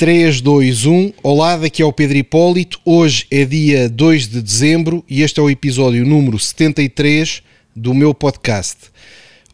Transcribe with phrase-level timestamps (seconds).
[0.00, 1.12] 3, 2, 1.
[1.22, 2.80] Olá, daqui é o Pedro Hipólito.
[2.86, 7.42] Hoje é dia 2 de dezembro e este é o episódio número 73
[7.76, 8.78] do meu podcast.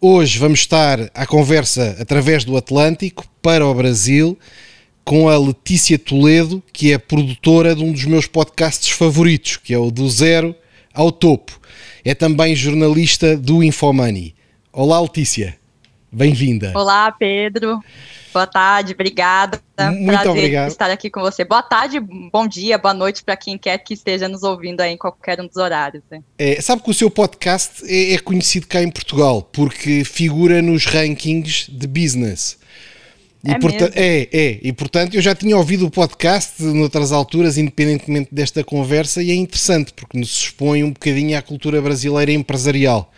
[0.01, 4.38] Hoje vamos estar à conversa através do Atlântico para o Brasil
[5.04, 9.78] com a Letícia Toledo, que é produtora de um dos meus podcasts favoritos, que é
[9.78, 10.54] o Do Zero
[10.94, 11.60] ao Topo.
[12.04, 14.33] É também jornalista do Infomoney.
[14.72, 15.56] Olá, Letícia.
[16.12, 16.73] Bem-vinda.
[16.73, 17.80] Olá, Pedro.
[18.37, 19.62] Boa tarde, obrigada.
[19.93, 20.69] Muito Prazer obrigado.
[20.69, 21.43] estar aqui com você.
[21.43, 24.97] Boa tarde, bom dia, boa noite para quem quer que esteja nos ouvindo aí em
[24.99, 26.03] qualquer um dos horários.
[26.11, 26.23] né?
[26.39, 30.85] É, sabe que o seu podcast é, é conhecido cá em Portugal porque figura nos
[30.85, 32.59] rankings de business.
[33.43, 34.59] E É porta- é, é.
[34.63, 39.35] E portanto eu já tinha ouvido o podcast noutras alturas, independentemente desta conversa, e é
[39.35, 43.11] interessante porque nos expõe um bocadinho à cultura brasileira empresarial.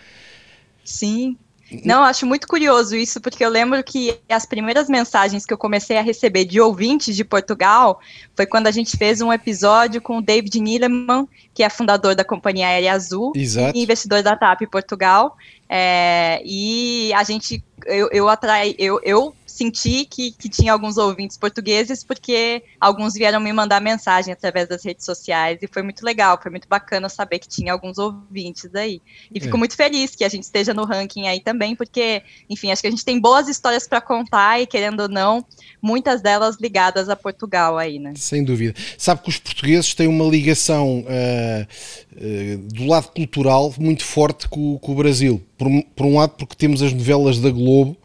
[0.85, 1.37] Sim.
[1.85, 5.99] Não, acho muito curioso isso, porque eu lembro que as primeiras mensagens que eu comecei
[5.99, 8.01] a receber de ouvintes de Portugal
[8.35, 12.25] foi quando a gente fez um episódio com o David Nielemann, que é fundador da
[12.25, 13.77] Companhia Aérea Azul, Exato.
[13.77, 15.37] e investidor da TAP Portugal.
[15.69, 21.37] É, e a gente, eu, eu, atrai, eu, eu senti que, que tinha alguns ouvintes
[21.37, 26.39] portugueses, porque alguns vieram me mandar mensagem através das redes sociais, e foi muito legal,
[26.41, 29.01] foi muito bacana saber que tinha alguns ouvintes aí.
[29.35, 29.59] E fico É.
[29.59, 32.91] muito feliz que a gente esteja no ranking aí também, porque, enfim, acho que a
[32.91, 35.45] gente tem boas histórias para contar, e querendo ou não,
[35.83, 38.13] muitas delas ligadas a Portugal aí, né?
[38.17, 38.75] Sem dúvida.
[38.97, 44.79] Sabe que os portugueses têm uma ligação ah, ah, do lado cultural muito forte com,
[44.79, 45.43] com o Brasil.
[45.57, 47.97] Por, um- por um lado, porque temos as novelas da Globo,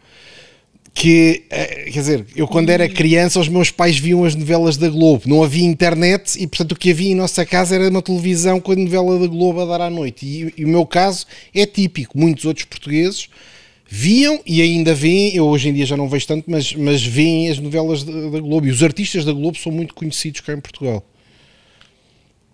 [0.94, 4.90] que, eh, quer dizer, eu quando era criança, os meus pais viam as novelas da
[4.90, 5.24] Globo.
[5.26, 8.72] Não havia internet e, portanto, o que havia em nossa casa era uma televisão com
[8.72, 10.26] a novela da Globo a dar à noite.
[10.26, 12.18] E, e o meu caso é típico.
[12.18, 13.28] Muitos outros portugueses
[13.90, 17.50] viam e ainda veem, eu hoje em dia já não vejo tanto, mas, mas veem
[17.50, 18.68] as novelas da, da Globo.
[18.68, 21.04] E os artistas da Globo são muito conhecidos cá em Portugal.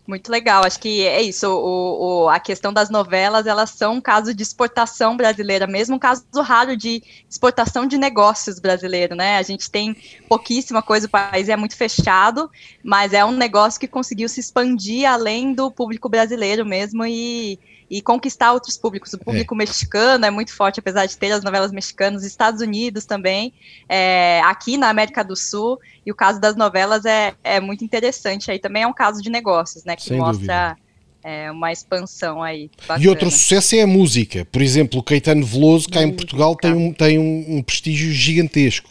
[0.09, 1.47] Muito legal, acho que é isso.
[1.47, 5.99] O, o- a questão das novelas, elas são um caso de exportação brasileira, mesmo um
[5.99, 9.37] caso raro de exportação de negócios brasileiro, né?
[9.37, 9.95] A gente tem
[10.27, 12.49] pouquíssima coisa, o país é muito fechado,
[12.83, 17.59] mas é um negócio que conseguiu se expandir além do público brasileiro mesmo e,
[17.89, 19.11] e conquistar outros públicos.
[19.13, 23.53] O público mexicano é muito forte, apesar de ter as novelas mexicanas, Estados Unidos também,
[23.87, 28.51] é, aqui na América do Sul, e o caso das novelas é, é muito interessante.
[28.51, 29.95] Aí também é um caso de negócios, né?
[29.95, 30.77] Que Sem mostra
[31.23, 32.69] é, uma expansão aí.
[32.83, 33.09] E bacana.
[33.09, 34.45] outro sucesso é a música.
[34.51, 36.11] Por exemplo, o Caetano Veloso, cá em.
[36.11, 38.89] Portugal, tem um, tem um, um prestígio gigantesco.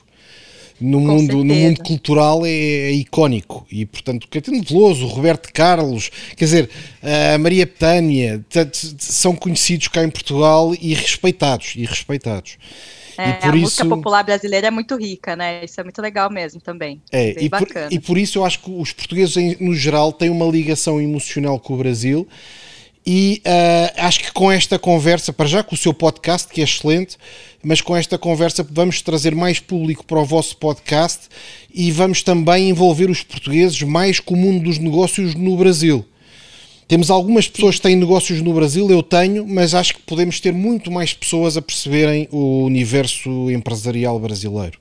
[0.80, 3.66] No Com mundo, no mundo cultural é, é icónico.
[3.70, 6.70] E, portanto, o Caetano Veloso, Roberto Carlos, quer dizer,
[7.34, 7.66] a Maria
[8.66, 11.72] t- são conhecidos cá em Portugal e respeitados.
[11.76, 12.56] E respeitados.
[13.16, 15.64] É, e por a música isso- popular brasileira é muito rica, né?
[15.64, 17.02] Isso é muito legal mesmo também.
[17.10, 17.88] É, Bem e por, bacana.
[17.90, 21.74] e por isso eu acho que os portugueses, no geral, têm uma ligação emocional com
[21.74, 22.28] o Brasil.
[23.10, 26.64] E ah, acho que com esta conversa, para já com o seu podcast, que é
[26.64, 27.16] excelente,
[27.62, 31.26] mas com esta conversa vamos trazer mais público para o vosso podcast
[31.72, 36.04] e vamos também envolver os portugueses mais com o mundo dos negócios no Brasil.
[36.86, 40.52] Temos algumas pessoas que têm negócios no Brasil, eu tenho, mas acho que podemos ter
[40.52, 44.78] muito mais pessoas a perceberem o universo empresarial brasileiro.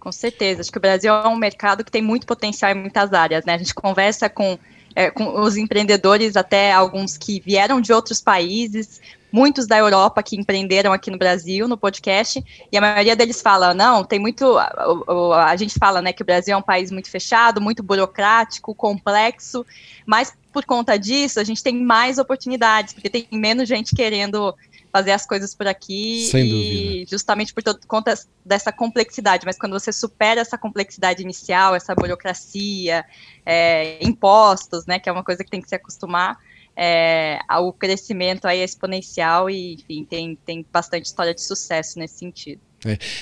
[0.00, 0.62] Com certeza.
[0.62, 3.54] Acho que o Brasil é um mercado que tem muito potencial em muitas áreas, né?
[3.54, 4.58] A gente conversa com,
[4.94, 9.00] é, com os empreendedores, até alguns que vieram de outros países,
[9.32, 13.72] muitos da Europa que empreenderam aqui no Brasil, no podcast, e a maioria deles fala,
[13.72, 17.60] não, tem muito, a gente fala, né, que o Brasil é um país muito fechado,
[17.60, 19.64] muito burocrático, complexo,
[20.04, 24.54] mas por conta disso, a gente tem mais oportunidades, porque tem menos gente querendo
[24.92, 27.10] fazer as coisas por aqui Sem e dúvida.
[27.10, 28.14] justamente por todo- conta
[28.44, 33.04] dessa complexidade, mas quando você supera essa complexidade inicial, essa burocracia,
[33.46, 36.36] é, impostos, né, que é uma coisa que tem que se acostumar,
[36.76, 42.18] é, o crescimento aí é exponencial e, enfim, tem, tem bastante história de sucesso nesse
[42.18, 42.60] sentido.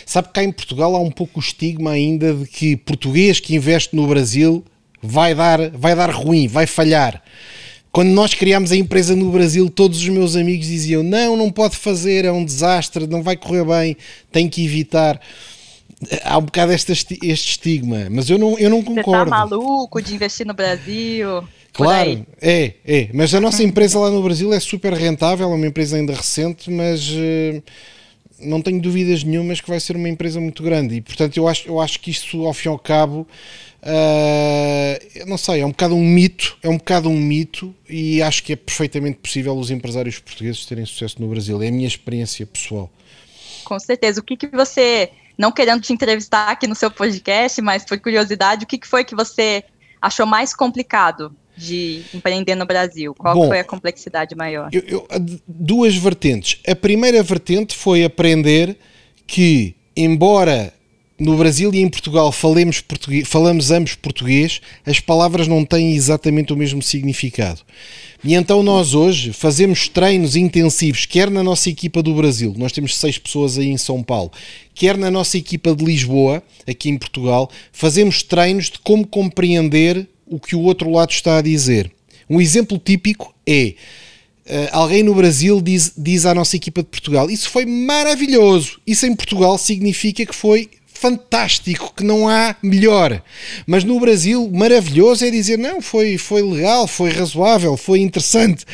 [0.06, 3.56] Sabe que cá em Portugal há um pouco o estigma ainda de que português que
[3.56, 4.64] investe no Brasil
[5.02, 7.22] vai dar, vai dar ruim, vai falhar.
[7.90, 11.76] Quando nós criámos a empresa no Brasil, todos os meus amigos diziam: não, não pode
[11.76, 13.96] fazer, é um desastre, não vai correr bem,
[14.31, 15.20] tem que evitar.
[16.23, 19.31] Há um bocado este, este estigma, mas eu não, eu não Você tá concordo.
[19.31, 21.43] maluco de investir no Brasil?
[21.73, 23.08] Claro, é, é.
[23.12, 26.70] Mas a nossa empresa lá no Brasil é super rentável, é uma empresa ainda recente,
[26.70, 27.62] mas eh,
[28.41, 30.96] não tenho dúvidas nenhumas que vai ser uma empresa muito grande.
[30.96, 33.26] E portanto eu acho, eu acho que isso, ao fim e ao cabo,
[33.82, 38.42] eh, não sei, é um bocado um mito, é um bocado um mito, e acho
[38.42, 41.62] que é perfeitamente possível os empresários portugueses terem sucesso no Brasil.
[41.62, 42.90] É a minha experiência pessoal.
[43.64, 44.20] Com certeza.
[44.20, 48.64] O que, que você não querendo te entrevistar aqui no seu podcast, mas por curiosidade,
[48.64, 49.62] o que, que foi que você
[50.02, 53.14] achou mais complicado de empreender no Brasil?
[53.14, 54.69] Qual Bom, foi a complexidade maior?
[54.72, 55.08] Eu, eu,
[55.46, 56.60] duas vertentes.
[56.66, 58.76] A primeira vertente foi aprender
[59.26, 60.72] que, embora
[61.19, 66.53] no Brasil e em Portugal falemos português, falamos ambos português, as palavras não têm exatamente
[66.53, 67.61] o mesmo significado.
[68.23, 72.97] E então nós hoje fazemos treinos intensivos, quer na nossa equipa do Brasil, nós temos
[72.97, 74.31] seis pessoas aí em São Paulo,
[74.75, 80.38] quer na nossa equipa de Lisboa, aqui em Portugal, fazemos treinos de como compreender o
[80.38, 81.91] que o outro lado está a dizer.
[82.31, 83.75] Um exemplo típico é
[84.47, 88.79] uh, alguém no Brasil diz, diz à nossa equipa de Portugal: Isso foi maravilhoso.
[88.87, 93.22] Isso em Portugal significa que foi fantástico, que não há melhor.
[93.66, 98.64] Mas no Brasil, maravilhoso é dizer não, foi, foi legal, foi razoável, foi interessante.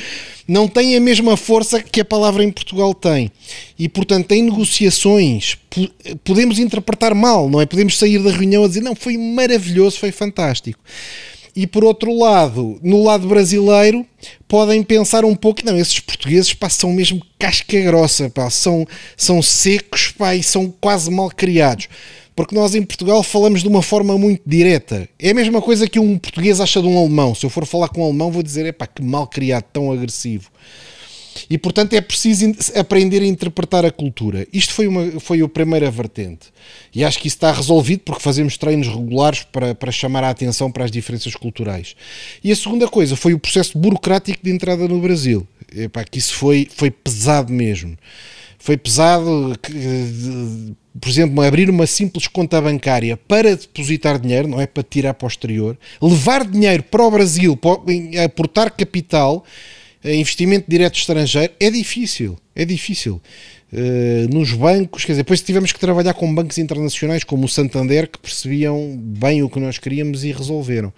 [0.48, 3.30] Não tem a mesma força que a palavra em Portugal tem.
[3.78, 5.56] E, portanto, em negociações,
[6.22, 7.66] podemos interpretar mal, não é?
[7.66, 10.78] Podemos sair da reunião a dizer não, foi maravilhoso, foi fantástico.
[11.56, 14.04] E por outro lado, no lado brasileiro,
[14.48, 18.84] podem pensar um pouco, não, esses portugueses pá, são mesmo casca grossa, pá, são,
[19.16, 21.88] são secos pá, e são quase mal criados.
[22.34, 25.08] Porque nós em Portugal falamos de uma forma muito direta.
[25.16, 27.32] É a mesma coisa que um português acha de um alemão.
[27.32, 29.92] Se eu for falar com um alemão, vou dizer, é pá, que mal criado, tão
[29.92, 30.50] agressivo.
[31.48, 34.46] E portanto é preciso aprender a interpretar a cultura.
[34.52, 36.52] Isto foi, uma, foi a primeira vertente.
[36.94, 40.70] E acho que isso está resolvido porque fazemos treinos regulares para, para chamar a atenção
[40.70, 41.94] para as diferenças culturais.
[42.42, 45.46] E a segunda coisa foi o processo burocrático de entrada no Brasil.
[45.75, 47.96] Epá, que isso foi, foi pesado mesmo.
[48.64, 49.52] Foi pesado,
[50.98, 55.76] por exemplo, abrir uma simples conta bancária para depositar dinheiro, não é para tirar posterior,
[56.00, 57.72] levar dinheiro para o Brasil, para
[58.25, 59.44] aportar capital
[60.12, 63.20] investimento direto estrangeiro é difícil, é difícil.
[63.72, 68.08] Uh, nos bancos, quer dizer, depois tivemos que trabalhar com bancos internacionais como o Santander
[68.08, 70.92] que percebiam bem o que nós queríamos e resolveram.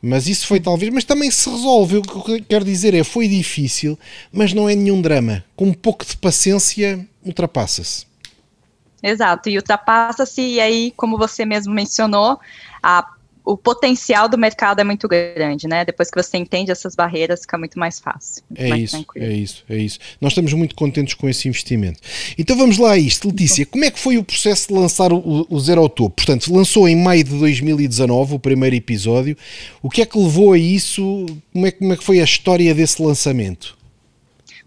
[0.00, 1.98] Mas isso foi talvez, mas também se resolve.
[1.98, 3.98] O que eu quero dizer é, foi difícil,
[4.32, 5.44] mas não é nenhum drama.
[5.56, 8.06] Com um pouco de paciência, ultrapassa-se.
[9.02, 12.38] Exato, e ultrapassa-se, e aí, como você mesmo mencionou,
[12.82, 13.06] a
[13.44, 15.84] o potencial do mercado é muito grande, né?
[15.84, 18.42] Depois que você entende essas barreiras, fica muito mais fácil.
[18.48, 19.26] Muito é mais isso, tranquilo.
[19.26, 19.98] é isso, é isso.
[20.18, 22.00] Nós estamos muito contentes com esse investimento.
[22.38, 23.28] Então vamos lá a isto.
[23.28, 26.16] Letícia, como é que foi o processo de lançar o, o Zero ao Topo?
[26.16, 29.36] Portanto, lançou em maio de 2019 o primeiro episódio.
[29.82, 31.26] O que é que levou a isso?
[31.52, 33.76] Como é, como é que foi a história desse lançamento?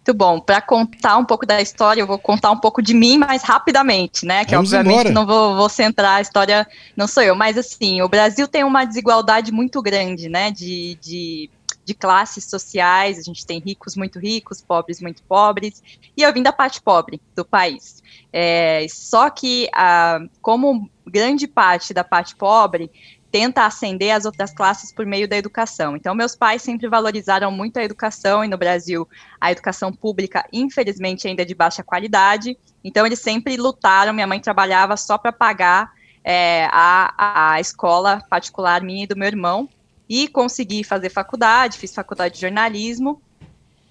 [0.07, 0.39] Muito bom.
[0.39, 4.25] Para contar um pouco da história, eu vou contar um pouco de mim mais rapidamente,
[4.25, 4.45] né?
[4.45, 5.11] Que Vamos obviamente embora.
[5.11, 6.65] não vou, vou centrar a história,
[6.95, 10.49] não sou eu, mas assim, o Brasil tem uma desigualdade muito grande, né?
[10.49, 11.49] De, de,
[11.83, 15.83] de classes sociais, a gente tem ricos muito ricos, pobres muito pobres,
[16.15, 18.01] e eu vim da parte pobre do país.
[18.31, 22.89] É, só que, ah, como grande parte da parte pobre
[23.31, 25.95] tenta ascender as outras classes por meio da educação.
[25.95, 29.07] Então, meus pais sempre valorizaram muito a educação, e no Brasil,
[29.39, 32.57] a educação pública, infelizmente, ainda é de baixa qualidade.
[32.83, 34.13] Então, eles sempre lutaram.
[34.13, 35.91] Minha mãe trabalhava só para pagar
[36.23, 39.69] é, a, a escola particular minha e do meu irmão.
[40.09, 43.21] E consegui fazer faculdade, fiz faculdade de jornalismo.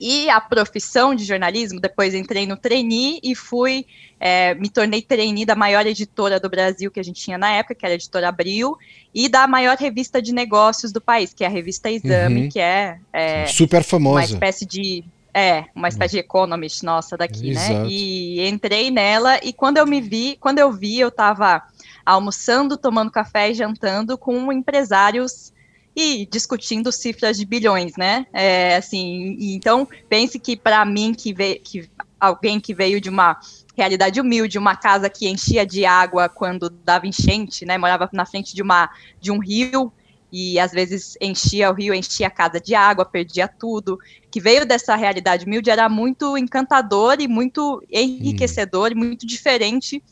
[0.00, 3.86] E a profissão de jornalismo, depois entrei no trainee e fui,
[4.20, 7.74] é, me tornei trainee da maior editora do Brasil que a gente tinha na época,
[7.74, 8.76] que era a editora Abril,
[9.14, 12.48] e da maior revista de negócios do país, que é a revista Exame, uhum.
[12.48, 14.18] que é, é, super famosa.
[14.18, 17.66] Uma espécie de é, uma espécie de economist nossa daqui, né?
[17.66, 17.80] Exato.
[17.80, 17.88] né?
[17.90, 21.62] E entrei nela e quando eu me vi, quando eu vi, eu estava
[22.06, 25.52] almoçando, tomando café e jantando com empresários
[25.96, 28.26] e discutindo cifras de bilhões, né?
[28.30, 31.88] É, assim, então pense que para mim que, veio, que
[32.20, 33.40] alguém que veio de uma
[33.74, 37.78] realidade humilde, uma casa que enchia de água quando dava enchente, né?
[37.78, 39.90] Morava na frente de uma de um rio
[40.30, 43.98] e às vezes enchia o rio, enchia a casa de água, perdia tudo.
[44.30, 48.92] Que veio dessa realidade humilde era muito encantador e muito enriquecedor, hum.
[48.92, 50.02] e muito diferente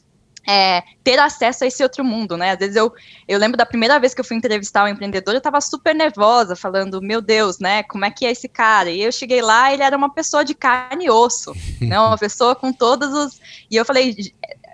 [0.46, 2.52] é, ter acesso a esse outro mundo, né?
[2.52, 2.92] Às vezes eu,
[3.26, 6.54] eu lembro da primeira vez que eu fui entrevistar um empreendedor, eu estava super nervosa,
[6.54, 7.82] falando, meu Deus, né?
[7.84, 8.90] Como é que é esse cara?
[8.90, 11.98] E eu cheguei lá, ele era uma pessoa de carne e osso, né?
[11.98, 13.40] Uma pessoa com todos os.
[13.70, 14.16] E eu falei,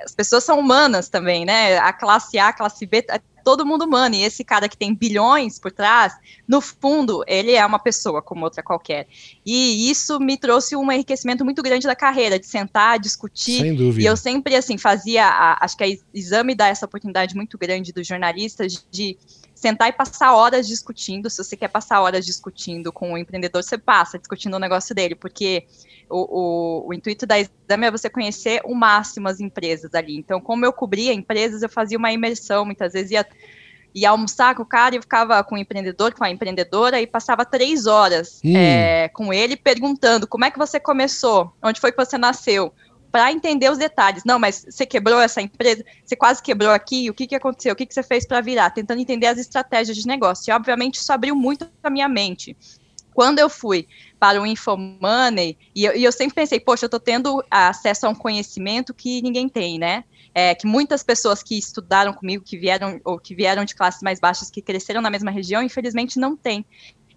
[0.04, 1.78] as pessoas são humanas também, né?
[1.78, 3.04] A classe A, a classe B,
[3.42, 4.14] todo mundo humano.
[4.14, 6.14] E esse cara que tem bilhões por trás,
[6.46, 9.06] no fundo, ele é uma pessoa como outra qualquer.
[9.44, 13.60] E isso me trouxe um enriquecimento muito grande da carreira, de sentar, discutir.
[13.60, 14.02] Sem dúvida.
[14.02, 15.26] E eu sempre, assim, fazia.
[15.26, 19.16] A, acho que a exame dá essa oportunidade muito grande dos jornalistas de
[19.60, 21.28] sentar e passar horas discutindo.
[21.28, 25.14] Se você quer passar horas discutindo com o empreendedor, você passa discutindo o negócio dele,
[25.14, 25.66] porque
[26.08, 30.16] o, o, o, intuito da exame é você conhecer o máximo as empresas ali.
[30.16, 33.26] Então, como eu cobria empresas, eu fazia uma imersão, muitas vezes ia,
[33.94, 37.44] ia almoçar com o cara e ficava com o empreendedor, com a empreendedora, e passava
[37.44, 38.56] três horas hum.
[38.56, 42.72] é, com ele perguntando como é que você começou, onde foi que você nasceu,
[43.10, 44.22] para entender os detalhes.
[44.24, 47.76] Não, mas você quebrou essa empresa, você quase quebrou aqui, o que, que aconteceu, o
[47.76, 50.50] que, que você fez para virar, tentando entender as estratégias de negócio.
[50.50, 52.56] E, obviamente, isso abriu muito a minha mente.
[53.12, 53.88] Quando eu fui
[54.18, 58.08] para o Infomoney, e eu, e eu sempre pensei, poxa, eu estou tendo acesso a
[58.08, 60.04] um conhecimento que ninguém tem, né?
[60.32, 64.20] É, que muitas pessoas que estudaram comigo, que vieram ou que vieram de classes mais
[64.20, 66.64] baixas, que cresceram na mesma região, infelizmente não tem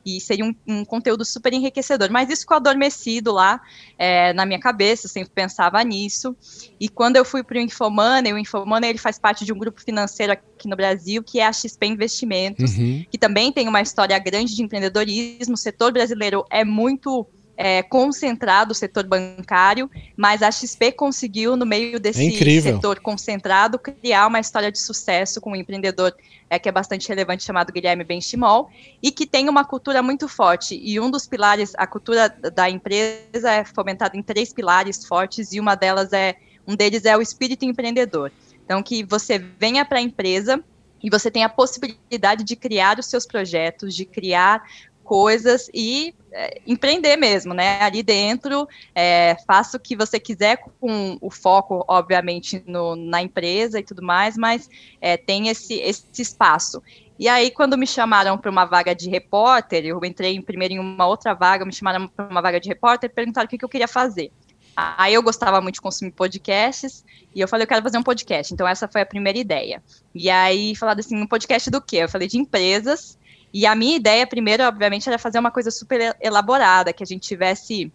[0.05, 2.11] e seria um, um, conteúdo super enriquecedor.
[2.11, 3.61] Mas isso ficou adormecido lá
[3.97, 6.35] é, na minha cabeça, eu sempre pensava nisso.
[6.79, 9.81] E quando eu fui para o Infomoney, o Infomoney ele faz parte de um grupo
[9.81, 13.05] financeiro aqui no Brasil, que é a XP Investimentos, uhum.
[13.09, 15.53] que também tem uma história grande de empreendedorismo.
[15.53, 21.65] O setor brasileiro é muito é, concentrado o setor bancário, mas a XP conseguiu, no
[21.65, 26.15] meio desse é setor concentrado, criar uma história de sucesso com um empreendedor
[26.49, 28.69] é, que é bastante relevante, chamado Guilherme Benchimol,
[29.01, 30.79] e que tem uma cultura muito forte.
[30.81, 35.59] E um dos pilares, a cultura da empresa é fomentada em três pilares fortes, e
[35.59, 36.35] uma delas é,
[36.67, 38.31] um deles é o espírito empreendedor.
[38.65, 40.63] Então, que você venha para a empresa
[41.03, 44.63] e você tem a possibilidade de criar os seus projetos, de criar
[45.03, 47.81] coisas e é, empreender mesmo, né?
[47.81, 53.79] Ali dentro, é, faça o que você quiser com o foco, obviamente, no, na empresa
[53.79, 54.69] e tudo mais, mas
[54.99, 56.81] é, tem esse, esse espaço.
[57.19, 61.05] E aí, quando me chamaram para uma vaga de repórter, eu entrei primeiro em uma
[61.05, 63.87] outra vaga, me chamaram para uma vaga de repórter perguntaram o que, que eu queria
[63.87, 64.31] fazer.
[64.75, 67.05] Aí eu gostava muito de consumir podcasts,
[67.35, 68.53] e eu falei, eu quero fazer um podcast.
[68.53, 69.83] Então, essa foi a primeira ideia.
[70.15, 71.97] E aí, falaram assim, um podcast do quê?
[71.97, 73.17] Eu falei de empresas,
[73.53, 77.27] e a minha ideia, primeiro, obviamente, era fazer uma coisa super elaborada, que a gente
[77.27, 77.91] tivesse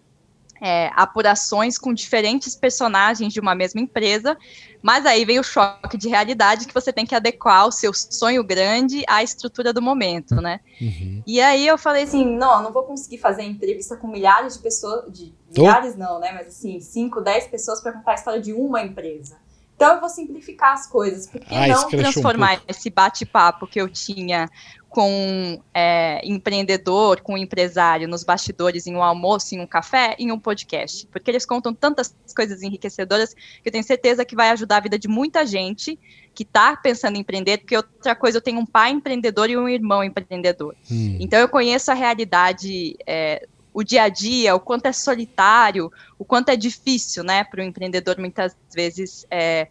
[0.61, 4.37] é, apurações com diferentes personagens de uma mesma empresa,
[4.83, 8.45] mas aí vem o choque de realidade que você tem que adequar o seu sonho
[8.45, 10.61] grande à estrutura do momento, né?
[10.81, 11.23] Uhum.
[11.27, 15.13] E aí eu falei assim, não, não vou conseguir fazer entrevista com milhares de pessoas,
[15.13, 15.99] de milhares oh.
[15.99, 16.33] não, né?
[16.33, 19.37] Mas assim, 5, 10 pessoas para contar a história de uma empresa.
[19.79, 23.81] Então eu vou simplificar as coisas, por que ah, não transformar um esse bate-papo que
[23.81, 24.51] eu tinha
[24.89, 30.39] com é, empreendedor, com empresário nos bastidores, em um almoço, em um café, em um
[30.39, 31.07] podcast.
[31.09, 34.99] Porque eles contam tantas coisas enriquecedoras que eu tenho certeza que vai ajudar a vida
[34.99, 35.99] de muita gente
[36.35, 39.69] que está pensando em empreender, porque outra coisa, eu tenho um pai empreendedor e um
[39.69, 40.75] irmão empreendedor.
[40.91, 41.19] Hum.
[41.21, 46.25] Então eu conheço a realidade, é, o dia a dia, o quanto é solitário, o
[46.25, 49.69] quanto é difícil, né, para o empreendedor muitas vezes é,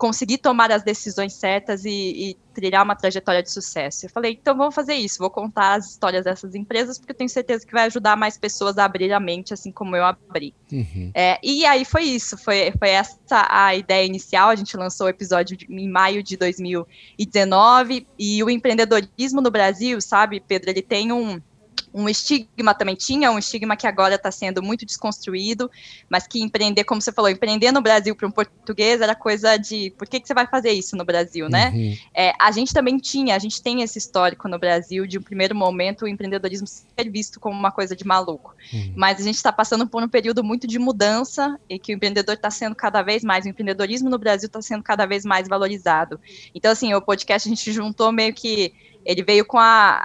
[0.00, 4.06] conseguir tomar as decisões certas e, e, trilhar uma trajetória de sucesso.
[4.06, 7.28] Eu falei, então vamos fazer isso, vou contar as histórias dessas empresas, porque eu tenho
[7.28, 10.54] certeza que vai ajudar mais pessoas a abrir a mente, assim como eu abri.
[10.72, 11.10] Uhum.
[11.14, 15.10] É, e aí foi isso, foi, foi essa a ideia inicial, a gente lançou o
[15.10, 21.12] episódio de, em maio de 2019, e o empreendedorismo no Brasil, sabe, Pedro, ele tem
[21.12, 21.40] um
[21.92, 25.70] um estigma também tinha, um estigma que agora está sendo muito desconstruído,
[26.08, 29.90] mas que empreender, como você falou, empreender no Brasil para um português era coisa de
[29.98, 31.70] por que, que você vai fazer isso no Brasil, né?
[31.74, 31.96] Uhum.
[32.14, 35.54] É, a gente também tinha, a gente tem esse histórico no Brasil de um primeiro
[35.54, 38.92] momento o empreendedorismo ser visto como uma coisa de maluco, uhum.
[38.96, 42.34] mas a gente está passando por um período muito de mudança e que o empreendedor
[42.34, 46.20] está sendo cada vez mais, o empreendedorismo no Brasil está sendo cada vez mais valorizado.
[46.54, 48.72] Então, assim, o podcast a gente juntou meio que
[49.04, 50.00] ele veio com a,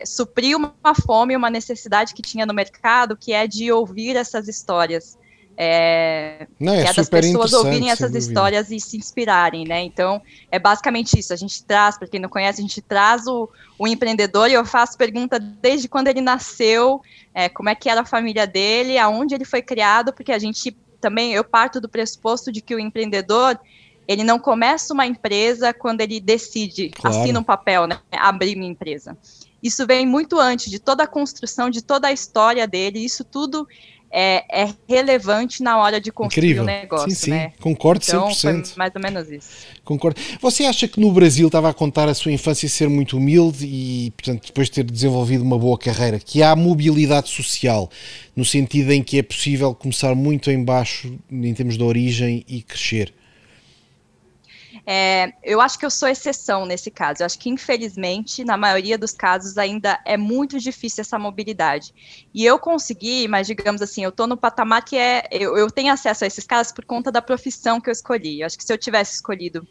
[0.00, 4.48] a, suprir uma fome, uma necessidade que tinha no mercado, que é de ouvir essas
[4.48, 5.18] histórias.
[5.58, 9.82] É, Não, é, é das pessoas ouvirem essas histórias e se inspirarem, né?
[9.82, 11.32] Então, é basicamente isso.
[11.32, 14.66] A gente traz, para quem não conhece, a gente traz o, o empreendedor e eu
[14.66, 17.00] faço pergunta desde quando ele nasceu,
[17.32, 20.76] é, como é que era a família dele, aonde ele foi criado, porque a gente
[21.00, 23.58] também, eu parto do pressuposto de que o empreendedor,
[24.06, 27.16] ele não começa uma empresa quando ele decide, claro.
[27.16, 29.16] assina um papel, né, abrir minha empresa.
[29.62, 33.66] Isso vem muito antes de toda a construção, de toda a história dele, isso tudo
[34.10, 36.62] é, é relevante na hora de construir Incrível.
[36.62, 37.10] o negócio.
[37.10, 37.52] Sim, sim, né?
[37.60, 38.66] concordo então, 100%.
[38.66, 39.48] Foi mais ou menos isso.
[39.84, 40.20] Concordo.
[40.40, 44.12] Você acha que no Brasil, estava a contar a sua infância ser muito humilde e,
[44.12, 47.90] portanto, depois de ter desenvolvido uma boa carreira, que há mobilidade social,
[48.34, 52.62] no sentido em que é possível começar muito em baixo, em termos de origem, e
[52.62, 53.12] crescer?
[54.88, 57.22] É, eu acho que eu sou exceção nesse caso.
[57.22, 61.92] Eu acho que, infelizmente, na maioria dos casos, ainda é muito difícil essa mobilidade.
[62.32, 65.26] E eu consegui, mas digamos assim, eu estou no patamar que é.
[65.32, 68.40] Eu, eu tenho acesso a esses caras por conta da profissão que eu escolhi.
[68.40, 69.66] Eu acho que se eu tivesse escolhido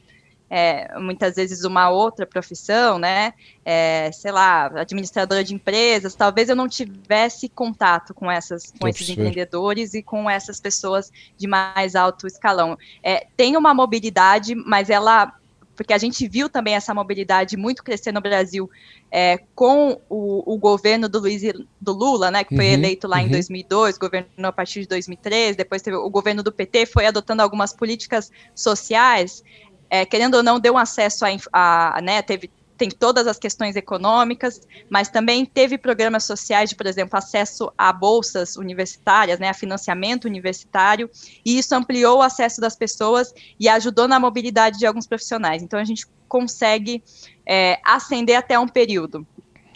[0.50, 3.34] é, muitas vezes uma outra profissão, né?
[3.64, 9.10] É, sei lá, administradora de empresas, talvez eu não tivesse contato com essas, com esses
[9.10, 12.78] empreendedores e com essas pessoas de mais alto escalão.
[13.04, 15.34] É, tem uma mobilidade, mas ela
[15.76, 18.70] porque a gente viu também essa mobilidade muito crescer no Brasil
[19.12, 21.42] é, com o, o, governo do Luiz
[21.82, 23.24] do Lula, né, que foi uhum, eleito lá uhum.
[23.24, 27.42] em 2002, governou a partir de 2003, depois teve o governo do PT foi adotando
[27.42, 29.44] algumas políticas sociais
[29.96, 34.60] é, querendo ou não, deu acesso a, a né, teve tem todas as questões econômicas,
[34.90, 40.26] mas também teve programas sociais de, por exemplo, acesso a bolsas universitárias, né, a financiamento
[40.26, 41.10] universitário,
[41.46, 45.64] e isso ampliou o acesso das pessoas e ajudou na mobilidade de alguns profissionais.
[45.64, 47.02] Então, a gente consegue
[47.46, 49.26] é, ascender até um período,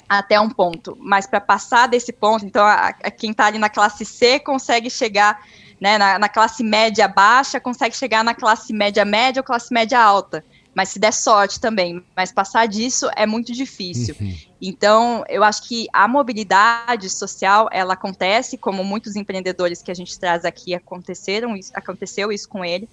[0.09, 3.69] até um ponto, mas para passar desse ponto, então, a, a quem está ali na
[3.69, 5.41] classe C consegue chegar
[5.79, 9.99] né, na, na, classe média baixa, consegue chegar na classe média média ou classe média
[9.99, 10.43] alta.
[10.73, 12.03] Mas se der sorte também.
[12.15, 14.15] Mas passar disso é muito difícil.
[14.19, 14.37] Uhum.
[14.61, 20.17] Então, eu acho que a mobilidade social, ela acontece, como muitos empreendedores que a gente
[20.19, 22.87] traz aqui aconteceram, aconteceu isso com ele,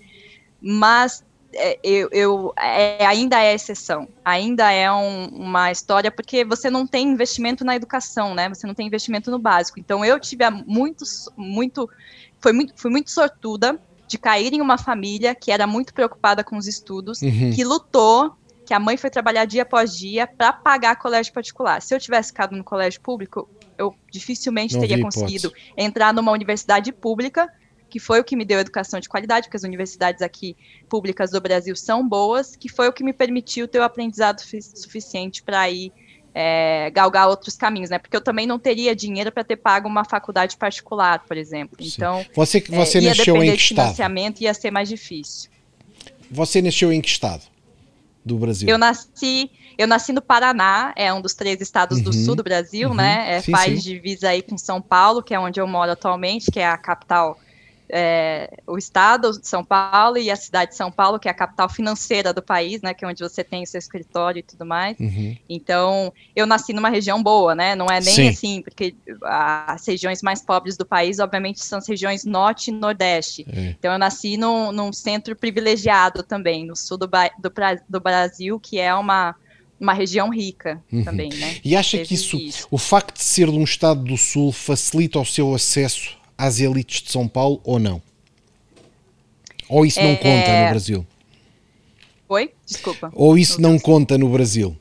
[0.60, 1.22] mas
[1.54, 6.86] é, eu, eu é, ainda é exceção, ainda é um, uma história porque você não
[6.86, 8.48] tem investimento na educação, né?
[8.48, 9.78] Você não tem investimento no básico.
[9.78, 11.04] Então eu tive muito,
[11.36, 11.88] muito
[12.46, 13.76] foi muito, fui muito sortuda
[14.06, 17.50] de cair em uma família que era muito preocupada com os estudos, uhum.
[17.52, 21.82] que lutou, que a mãe foi trabalhar dia após dia para pagar colégio particular.
[21.82, 25.72] Se eu tivesse ficado no colégio público, eu dificilmente Não teria conseguido hipótese.
[25.76, 27.52] entrar numa universidade pública,
[27.90, 30.56] que foi o que me deu educação de qualidade, porque as universidades aqui
[30.88, 35.42] públicas do Brasil são boas, que foi o que me permitiu ter o aprendizado suficiente
[35.42, 35.92] para ir
[36.38, 37.98] é, galgar outros caminhos, né?
[37.98, 41.82] Porque eu também não teria dinheiro para ter pago uma faculdade particular, por exemplo.
[41.82, 41.90] Sim.
[41.96, 43.86] Então, você que você é, ia nasceu em que estado?
[43.86, 45.48] financiamento ia ser mais difícil.
[46.30, 47.42] Você nasceu em que estado
[48.22, 48.68] do Brasil?
[48.68, 52.42] Eu nasci, eu nasci no Paraná, é um dos três estados uhum, do sul do
[52.42, 53.36] Brasil, uhum, né?
[53.36, 53.92] É, sim, faz sim.
[53.94, 57.38] divisa aí com São Paulo, que é onde eu moro atualmente, que é a capital
[57.88, 61.34] é, o estado de São Paulo e a cidade de São Paulo, que é a
[61.34, 64.64] capital financeira do país, né, que é onde você tem o seu escritório e tudo
[64.64, 64.98] mais.
[64.98, 65.36] Uhum.
[65.48, 68.28] Então, eu nasci numa região boa, né, não é nem Sim.
[68.28, 73.46] assim, porque as regiões mais pobres do país, obviamente, são as regiões norte e nordeste.
[73.50, 73.74] É.
[73.78, 77.52] Então, eu nasci num, num, centro privilegiado também, no sul do, do,
[77.88, 79.34] do Brasil, que é uma
[79.78, 81.04] uma região rica uhum.
[81.04, 81.56] também, né?
[81.62, 85.18] E acha que isso, isso, o facto de ser de um estado do sul, facilita
[85.18, 88.02] o seu acesso às elites de São Paulo ou não?
[89.68, 90.16] Ou isso não é...
[90.16, 91.06] conta no Brasil?
[92.28, 92.52] Oi?
[92.64, 93.10] Desculpa.
[93.14, 94.76] Ou isso não conta no Brasil?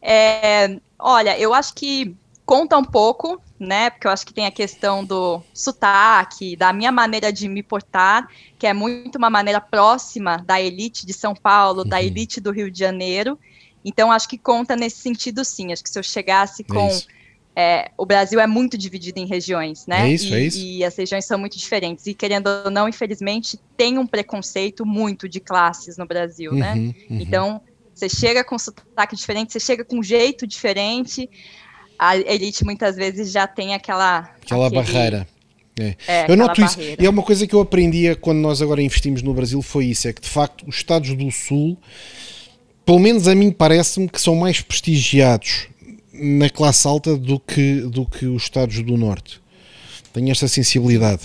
[0.00, 2.14] É, olha, eu acho que
[2.46, 3.90] conta um pouco, né?
[3.90, 8.28] Porque eu acho que tem a questão do sotaque, da minha maneira de me portar,
[8.58, 11.88] que é muito uma maneira próxima da elite de São Paulo, uhum.
[11.88, 13.38] da elite do Rio de Janeiro.
[13.84, 15.72] Então, acho que conta nesse sentido, sim.
[15.72, 16.88] Acho que se eu chegasse com.
[16.88, 17.19] É
[17.54, 20.08] é, o Brasil é muito dividido em regiões, né?
[20.08, 20.58] É isso, e, é isso.
[20.58, 22.06] E as regiões são muito diferentes.
[22.06, 26.74] E querendo ou não, infelizmente, tem um preconceito muito de classes no Brasil, né?
[26.74, 26.94] uhum, né?
[27.10, 27.20] Uhum.
[27.20, 27.60] Então,
[27.94, 31.28] você chega com sotaque diferente, você chega com um jeito diferente.
[31.98, 34.30] A elite muitas vezes já tem aquela.
[34.42, 35.28] Aquela aquele, barreira.
[35.78, 35.96] É.
[36.06, 36.78] É, eu noto isso.
[36.80, 40.08] E é uma coisa que eu aprendia quando nós agora investimos no Brasil foi isso:
[40.08, 41.76] é que de facto os Estados do Sul,
[42.84, 45.69] pelo menos a mim parece-me que são mais prestigiados
[46.20, 49.40] na classe alta do que, do que os Estados do Norte.
[50.12, 51.22] Tenho esta sensibilidade.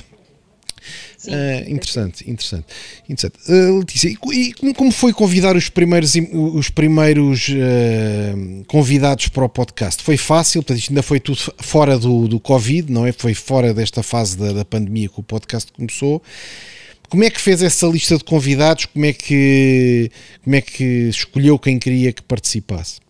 [1.17, 2.65] Sim, uh, interessante, interessante,
[3.09, 3.51] interessante.
[3.51, 6.13] Uh, Letícia, e, e, como foi convidar os primeiros,
[6.53, 10.03] os primeiros uh, convidados para o podcast?
[10.03, 10.61] Foi fácil?
[10.61, 13.11] Portanto, isto ainda foi tudo fora do, do Covid, não é?
[13.11, 16.21] Foi fora desta fase da, da pandemia que o podcast começou.
[17.09, 18.85] Como é que fez essa lista de convidados?
[18.85, 20.11] Como é que,
[20.43, 23.04] como é que escolheu quem queria que participasse?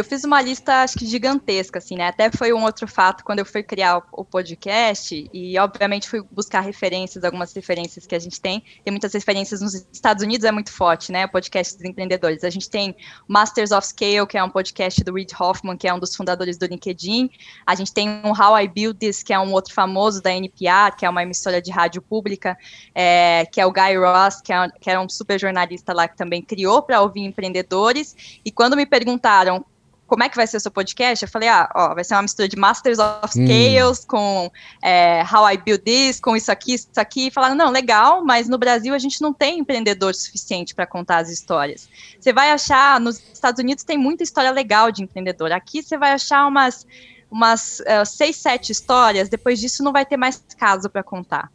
[0.00, 2.08] Eu fiz uma lista, acho que gigantesca, assim, né?
[2.08, 6.62] Até foi um outro fato quando eu fui criar o, podcast, e obviamente fui buscar
[6.62, 8.64] referências, algumas referências que a gente tem.
[8.82, 11.26] Tem muitas referências nos Estados Unidos, é muito forte, né?
[11.26, 12.44] O podcast dos empreendedores.
[12.44, 12.96] A gente tem
[13.28, 16.56] Masters of Scale, que é um podcast do Reid Hoffman, que é um dos fundadores
[16.56, 17.28] do LinkedIn.
[17.66, 20.96] A gente tem um How I Build This, que é um outro famoso da NPR,
[20.96, 22.56] que é uma emissora de rádio pública,
[22.94, 26.16] é, que é o Guy Ross, que, é, que era um super jornalista lá que
[26.16, 28.40] também criou para ouvir empreendedores.
[28.42, 29.62] E quando me perguntaram
[30.10, 31.24] como é que vai ser o seu podcast?
[31.24, 33.46] Eu falei, ah, ó, vai ser uma mistura de Masters of hum.
[33.46, 34.06] Scales hum.
[34.08, 37.28] com é, How I Build This, com isso aqui, isso aqui.
[37.28, 41.18] E falaram, não, legal, mas no Brasil a gente não tem empreendedor suficiente para contar
[41.18, 41.88] as histórias.
[42.18, 45.52] Você vai achar, nos Estados Unidos tem muita história legal de empreendedor.
[45.52, 46.84] Aqui você vai achar umas,
[47.30, 51.52] umas uh, seis, sete histórias, depois disso não vai ter mais caso para contar.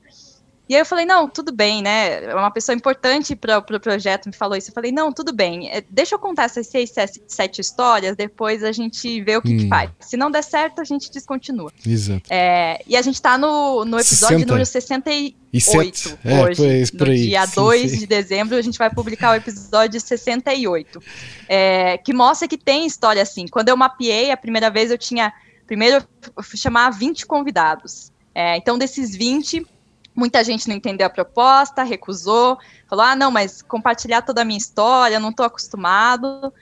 [0.67, 2.33] E aí eu falei, não, tudo bem, né?
[2.33, 4.71] Uma pessoa importante para o pro projeto me falou isso.
[4.71, 6.91] Eu falei, não, tudo bem, é, deixa eu contar essas seis,
[7.27, 9.57] sete, histórias, depois a gente vê o que, hum.
[9.57, 9.91] que, faz.
[9.99, 11.71] Se não der certo, a gente descontinua.
[11.85, 12.23] Exato.
[12.29, 14.45] É, e a gente está no, no episódio 60.
[14.45, 16.17] número 68 e sete.
[16.25, 16.65] É, hoje.
[16.65, 17.19] É, por aí.
[17.19, 17.97] No dia sim, 2 sim.
[17.99, 21.01] de dezembro, a gente vai publicar o episódio 68.
[21.47, 23.47] É, que mostra que tem história assim.
[23.47, 25.31] Quando eu mapeei, a primeira vez eu tinha.
[25.65, 28.11] Primeiro, eu fui chamar 20 convidados.
[28.33, 29.65] É, então, desses 20,
[30.15, 34.57] Muita gente não entendeu a proposta, recusou, falou: ah, não, mas compartilhar toda a minha
[34.57, 36.53] história, não estou acostumado.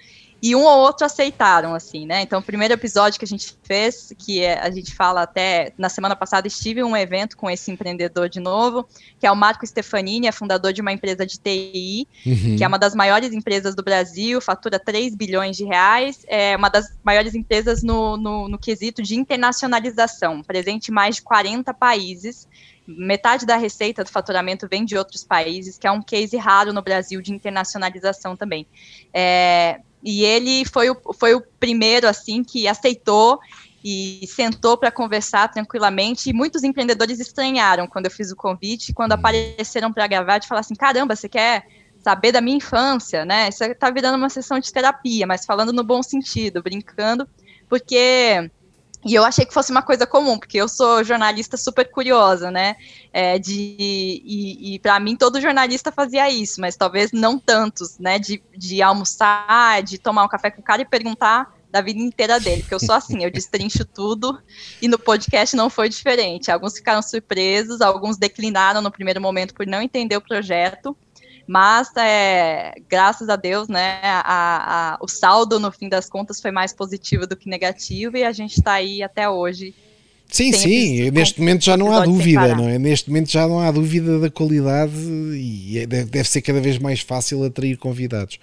[0.45, 2.21] E um ou outro aceitaram, assim, né?
[2.21, 5.87] Então, o primeiro episódio que a gente fez, que é, a gente fala até na
[5.87, 8.85] semana passada, estive em um evento com esse empreendedor de novo,
[9.17, 12.57] que é o Marco Stefanini, é fundador de uma empresa de TI, uhum.
[12.57, 16.67] que é uma das maiores empresas do Brasil, fatura 3 bilhões de reais, é uma
[16.67, 22.49] das maiores empresas no, no, no quesito de internacionalização, presente em mais de 40 países
[22.87, 26.81] metade da receita do faturamento vem de outros países, que é um case raro no
[26.81, 28.67] Brasil de internacionalização também.
[29.13, 33.39] É, e ele foi o, foi o primeiro, assim, que aceitou
[33.83, 36.29] e sentou para conversar tranquilamente.
[36.29, 40.61] E muitos empreendedores estranharam quando eu fiz o convite, quando apareceram para gravar, de falar
[40.61, 41.65] assim: caramba, você quer
[42.03, 43.47] saber da minha infância, né?
[43.47, 47.27] Isso está virando uma sessão de terapia, mas falando no bom sentido, brincando,
[47.69, 48.51] porque
[49.05, 52.75] e eu achei que fosse uma coisa comum, porque eu sou jornalista super curiosa, né?
[53.11, 58.17] É, de, e, e para mim todo jornalista fazia isso, mas talvez não tantos, né?
[58.17, 62.39] De, de almoçar, de tomar um café com o cara e perguntar da vida inteira
[62.39, 64.39] dele, porque eu sou assim, eu destrincho tudo
[64.79, 66.51] e no podcast não foi diferente.
[66.51, 70.95] Alguns ficaram surpresos, alguns declinaram no primeiro momento por não entender o projeto,
[71.45, 76.51] mas, é, graças a Deus, né, a, a, o saldo, no fim das contas, foi
[76.51, 79.73] mais positivo do que negativo e a gente está aí até hoje.
[80.33, 82.79] Sim, sim, neste momento já não há dúvida, não é?
[82.79, 87.01] Neste momento já não há dúvida da qualidade e é, deve ser cada vez mais
[87.01, 88.39] fácil atrair convidados.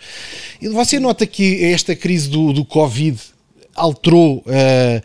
[0.60, 3.20] E você nota que esta crise do, do Covid
[3.74, 5.02] alterou uh,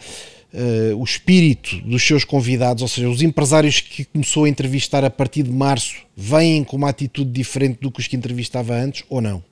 [0.56, 5.10] uh, o espírito dos seus convidados, ou seja, os empresários que começou a entrevistar a
[5.10, 9.22] partir de março vêm com uma atitude diferente do que os que entrevistava antes ou
[9.22, 9.44] não?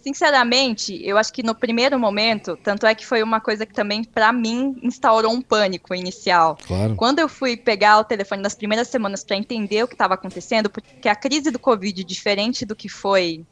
[0.00, 4.04] Sinceramente, eu acho que no primeiro momento, tanto é que foi uma coisa que também,
[4.04, 6.56] para mim, instaurou um pânico inicial.
[6.64, 6.94] Claro.
[6.94, 10.70] Quando eu fui pegar o telefone nas primeiras semanas para entender o que estava acontecendo,
[10.70, 13.44] porque a crise do Covid, diferente do que foi,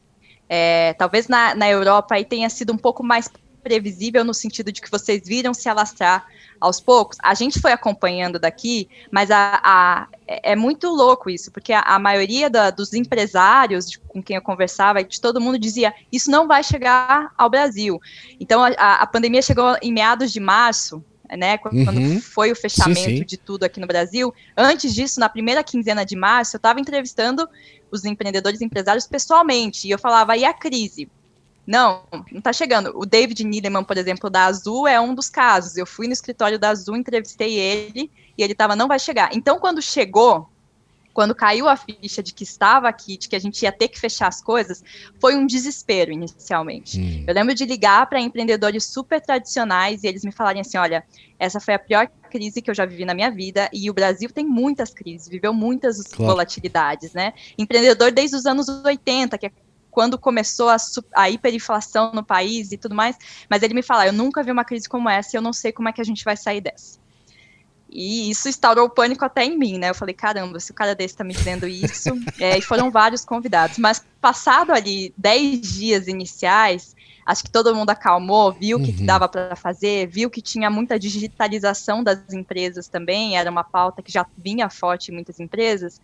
[0.47, 3.29] é, talvez na, na Europa, aí tenha sido um pouco mais
[3.65, 6.27] previsível no sentido de que vocês viram se alastrar
[6.61, 7.17] aos poucos.
[7.23, 11.79] A gente foi acompanhando daqui, mas a, a é, é muito louco isso, porque a,
[11.79, 16.29] a maioria da, dos empresários de, com quem eu conversava, de todo mundo dizia, isso
[16.29, 17.99] não vai chegar ao Brasil.
[18.39, 18.69] Então, a,
[19.01, 21.03] a pandemia chegou em meados de março,
[21.35, 22.21] né, quando uhum.
[22.21, 23.25] foi o fechamento sim, sim.
[23.25, 24.31] de tudo aqui no Brasil.
[24.55, 27.49] Antes disso, na primeira quinzena de março, eu estava entrevistando
[27.89, 31.09] os empreendedores e empresários pessoalmente, e eu falava, e a crise?
[31.65, 32.91] Não, não está chegando.
[32.95, 35.77] O David Nieleman, por exemplo, da Azul, é um dos casos.
[35.77, 39.29] Eu fui no escritório da Azul, entrevistei ele, e ele estava, não vai chegar.
[39.33, 40.47] Então, quando chegou,
[41.15, 43.97] quando caiu a ficha de que estava aqui, de que a gente ia ter que
[43.97, 44.83] fechar as coisas,
[45.17, 46.99] foi um desespero inicialmente.
[46.99, 47.23] Hum.
[47.25, 51.05] Eu lembro de ligar para empreendedores super tradicionais e eles me falarem assim: olha,
[51.39, 54.29] essa foi a pior crise que eu já vivi na minha vida e o Brasil
[54.29, 56.33] tem muitas crises, viveu muitas claro.
[56.33, 57.33] volatilidades, né?
[57.57, 59.51] Empreendedor desde os anos 80, que é
[59.95, 60.75] quando começou a,
[61.15, 63.15] a, hiperinflação no país e tudo mais,
[63.49, 65.71] mas ele me fala, eu nunca vi uma crise como essa e eu não sei
[65.71, 66.99] como é que a gente vai sair dessa.
[67.89, 69.89] E isso instaurou o pânico até em mim, né?
[69.89, 72.09] Eu falei, caramba, se o cara desse tá me dizendo isso.
[72.37, 73.77] é, e foram vários convidados.
[73.77, 76.93] Mas passado ali 10 dias iniciais,
[77.25, 78.97] acho que todo mundo acalmou, viu o que, uhum.
[78.97, 84.03] que dava para fazer, viu que tinha muita digitalização das empresas também, era uma pauta
[84.03, 85.99] que já vinha forte em muitas empresas.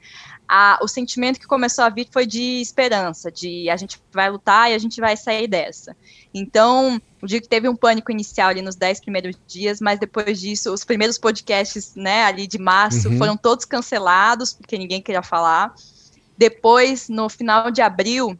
[0.81, 4.73] O sentimento que começou a vir foi de esperança, de a gente vai lutar e
[4.73, 5.95] a gente vai sair dessa.
[6.33, 10.39] Então, o dia que teve um pânico inicial ali nos 10 primeiros dias, mas depois
[10.39, 13.17] disso, os primeiros podcasts, né, ali de março, uhum.
[13.17, 15.73] foram todos cancelados, porque ninguém queria falar.
[16.35, 18.37] Depois, no final de abril,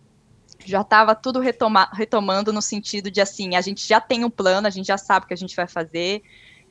[0.66, 4.68] já estava tudo retoma retomando no sentido de assim, a gente já tem um plano,
[4.68, 6.22] a gente já sabe o que a gente vai fazer,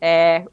[0.00, 0.44] é,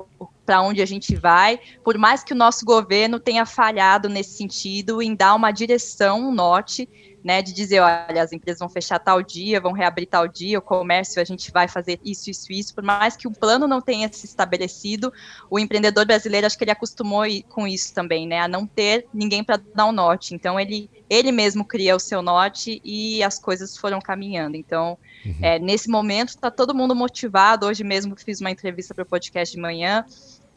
[0.45, 5.01] para onde a gente vai, por mais que o nosso governo tenha falhado nesse sentido
[5.01, 6.87] em dar uma direção, um norte,
[7.23, 10.61] né, de dizer, olha, as empresas vão fechar tal dia, vão reabrir tal dia, o
[10.61, 14.11] comércio a gente vai fazer isso, isso, isso, por mais que o plano não tenha
[14.11, 15.11] se estabelecido,
[15.49, 19.43] o empreendedor brasileiro acho que ele acostumou com isso também, né, a não ter ninguém
[19.43, 23.39] para dar o um norte, então ele, ele mesmo cria o seu norte e as
[23.39, 25.35] coisas foram caminhando, então uhum.
[25.41, 29.53] é, nesse momento está todo mundo motivado, hoje mesmo fiz uma entrevista para o podcast
[29.55, 30.05] de manhã,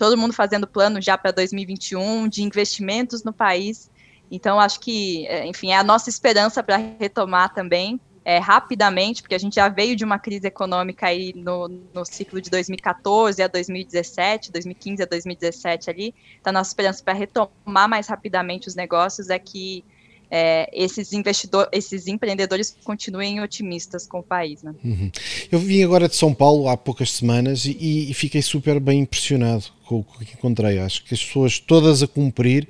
[0.00, 3.89] todo mundo fazendo plano já para 2021 de investimentos no país.
[4.30, 9.34] Então, acho que, é, enfim, é a nossa esperança para retomar também é, rapidamente, porque
[9.34, 13.48] a gente já veio de uma crise econômica aí no, no ciclo de 2014 a
[13.48, 16.14] 2017, 2015 a 2017 ali.
[16.40, 19.84] Então, a nossa esperança para retomar mais rapidamente os negócios é que
[20.30, 24.62] é, esses investidores, esses empreendedores continuem otimistas com o país.
[24.62, 24.74] Né?
[24.84, 25.10] Uhum.
[25.50, 29.64] Eu vim agora de São Paulo há poucas semanas e, e fiquei super bem impressionado
[29.84, 30.78] com o que encontrei.
[30.78, 32.68] Acho que as pessoas todas a cumprir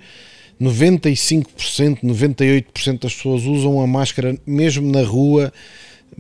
[0.61, 5.53] 95%, 98% das pessoas usam a máscara mesmo na rua.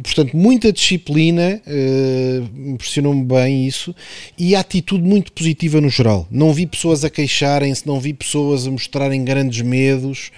[0.03, 3.95] Portanto, muita disciplina, uh, impressionou-me bem isso,
[4.39, 6.27] e atitude muito positiva no geral.
[6.31, 10.31] Não vi pessoas a queixarem-se, não vi pessoas a mostrarem grandes medos.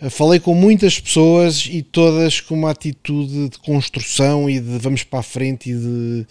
[0.00, 5.02] Uh, falei com muitas pessoas e todas com uma atitude de construção e de vamos
[5.02, 6.26] para a frente e de,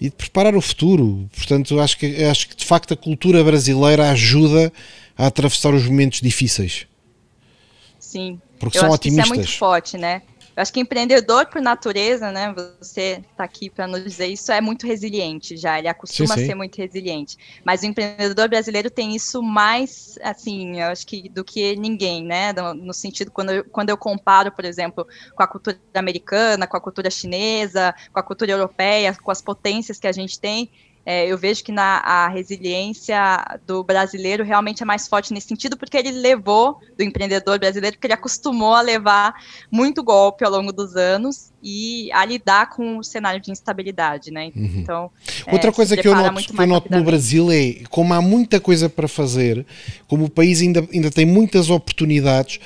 [0.00, 1.26] e de preparar o futuro.
[1.34, 4.70] Portanto, acho que, acho que de facto a cultura brasileira ajuda
[5.16, 6.86] atravessar os momentos difíceis.
[7.98, 8.40] Sim.
[8.58, 9.26] Porque Eu são otimistas.
[9.26, 10.22] isso é muito forte, né?
[10.56, 12.54] Eu acho que empreendedor por natureza, né?
[12.78, 16.42] Você está aqui para nos dizer isso, é muito resiliente já, ele acostuma sim, sim.
[16.42, 17.36] a ser muito resiliente.
[17.64, 22.52] Mas o empreendedor brasileiro tem isso mais, assim, eu acho que do que ninguém, né?
[22.52, 26.76] No, no sentido, quando eu, quando eu comparo, por exemplo, com a cultura americana, com
[26.76, 30.70] a cultura chinesa, com a cultura europeia, com as potências que a gente tem,
[31.06, 35.76] é, eu vejo que na, a resiliência do brasileiro realmente é mais forte nesse sentido,
[35.76, 39.34] porque ele levou, do empreendedor brasileiro, porque ele acostumou a levar
[39.70, 44.50] muito golpe ao longo dos anos e a lidar com o cenário de instabilidade, né?
[44.54, 44.72] Uhum.
[44.76, 45.10] Então,
[45.50, 48.58] outra é, coisa que eu noto, que eu noto no Brasil é como há muita
[48.58, 49.66] coisa para fazer,
[50.06, 52.60] como o país ainda, ainda tem muitas oportunidades,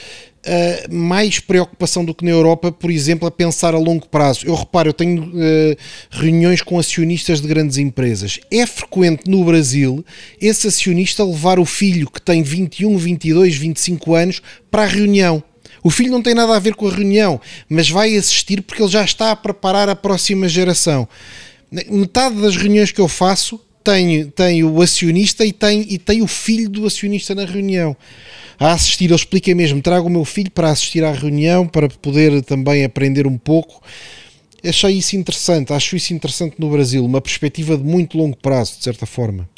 [0.48, 4.46] uh, mais preocupação do que na Europa, por exemplo, a pensar a longo prazo.
[4.46, 5.76] Eu reparo, eu tenho uh,
[6.10, 8.40] reuniões com acionistas de grandes empresas.
[8.50, 10.04] É frequente no Brasil
[10.40, 15.42] esse acionista levar o filho que tem 21, 22, 25 anos para a reunião.
[15.82, 18.90] O filho não tem nada a ver com a reunião, mas vai assistir porque ele
[18.90, 21.08] já está a preparar a próxima geração.
[21.70, 26.26] Metade das reuniões que eu faço tem, tem o acionista e tem, e tem o
[26.26, 27.96] filho do acionista na reunião
[28.58, 29.10] a assistir.
[29.10, 33.26] Eu expliquei mesmo: trago o meu filho para assistir à reunião, para poder também aprender
[33.26, 33.82] um pouco.
[34.64, 38.82] Achei isso interessante, acho isso interessante no Brasil, uma perspectiva de muito longo prazo, de
[38.82, 39.48] certa forma.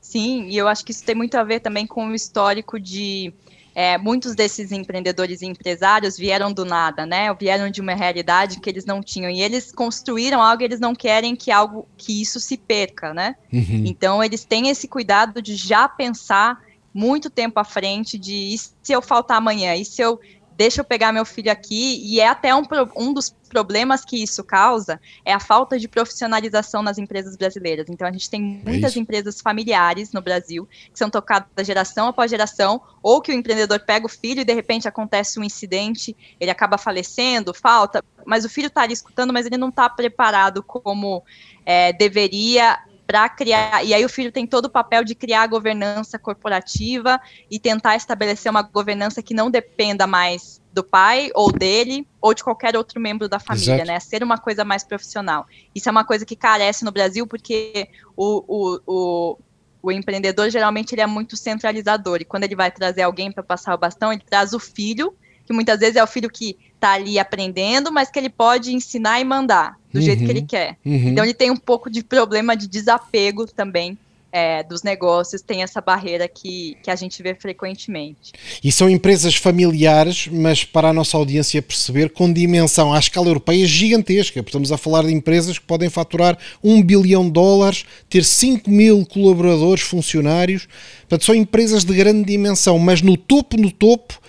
[0.00, 3.32] Sim, e eu acho que isso tem muito a ver também com o histórico de
[3.74, 7.34] é, muitos desses empreendedores e empresários vieram do nada, né?
[7.34, 10.94] Vieram de uma realidade que eles não tinham e eles construíram algo e eles não
[10.94, 13.34] querem que algo que isso se perca, né?
[13.52, 13.82] Uhum.
[13.84, 18.92] Então eles têm esse cuidado de já pensar muito tempo à frente de e se
[18.92, 20.20] eu faltar amanhã, e se eu
[20.56, 22.62] deixa eu pegar meu filho aqui, e é até um,
[22.96, 27.86] um dos problemas que isso causa, é a falta de profissionalização nas empresas brasileiras.
[27.88, 32.08] Então, a gente tem é muitas é empresas familiares no Brasil, que são tocadas geração
[32.08, 36.16] após geração, ou que o empreendedor pega o filho e, de repente, acontece um incidente,
[36.40, 40.62] ele acaba falecendo, falta, mas o filho está ali escutando, mas ele não está preparado
[40.62, 41.22] como
[41.64, 43.84] é, deveria para criar.
[43.84, 47.96] E aí o filho tem todo o papel de criar a governança corporativa e tentar
[47.96, 53.00] estabelecer uma governança que não dependa mais do pai ou dele ou de qualquer outro
[53.00, 53.88] membro da família, Exato.
[53.88, 54.00] né?
[54.00, 55.46] Ser uma coisa mais profissional.
[55.74, 59.38] Isso é uma coisa que carece no Brasil porque o, o, o,
[59.82, 63.74] o empreendedor geralmente ele é muito centralizador e quando ele vai trazer alguém para passar
[63.74, 65.14] o bastão, ele traz o filho
[65.44, 69.20] que muitas vezes é o filho que está ali aprendendo, mas que ele pode ensinar
[69.20, 70.46] e mandar do uhum, jeito que ele uhum.
[70.46, 70.76] quer.
[70.84, 71.08] Uhum.
[71.08, 73.96] Então ele tem um pouco de problema de desapego também
[74.36, 78.32] é, dos negócios tem essa barreira que, que a gente vê frequentemente.
[78.64, 83.64] E são empresas familiares, mas para a nossa audiência perceber, com dimensão à escala europeia
[83.64, 84.40] gigantesca.
[84.40, 89.06] Estamos a falar de empresas que podem faturar um bilhão de dólares, ter 5 mil
[89.06, 90.66] colaboradores, funcionários.
[91.02, 94.20] Portanto, são empresas de grande dimensão, mas no topo, no topo,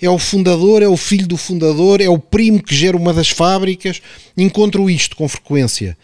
[0.00, 3.30] é o fundador, é o filho do fundador, é o primo que gera uma das
[3.30, 4.02] fábricas.
[4.36, 5.96] Encontro isto com frequência.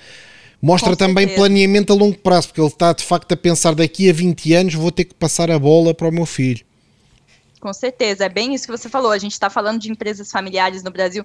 [0.62, 4.10] Mostra com também planeamento a longo prazo, porque ele está de facto a pensar daqui
[4.10, 6.64] a 20 anos vou ter que passar a bola para o meu filho.
[7.60, 9.10] Com certeza, é bem isso que você falou.
[9.10, 11.24] A gente está falando de empresas familiares no Brasil,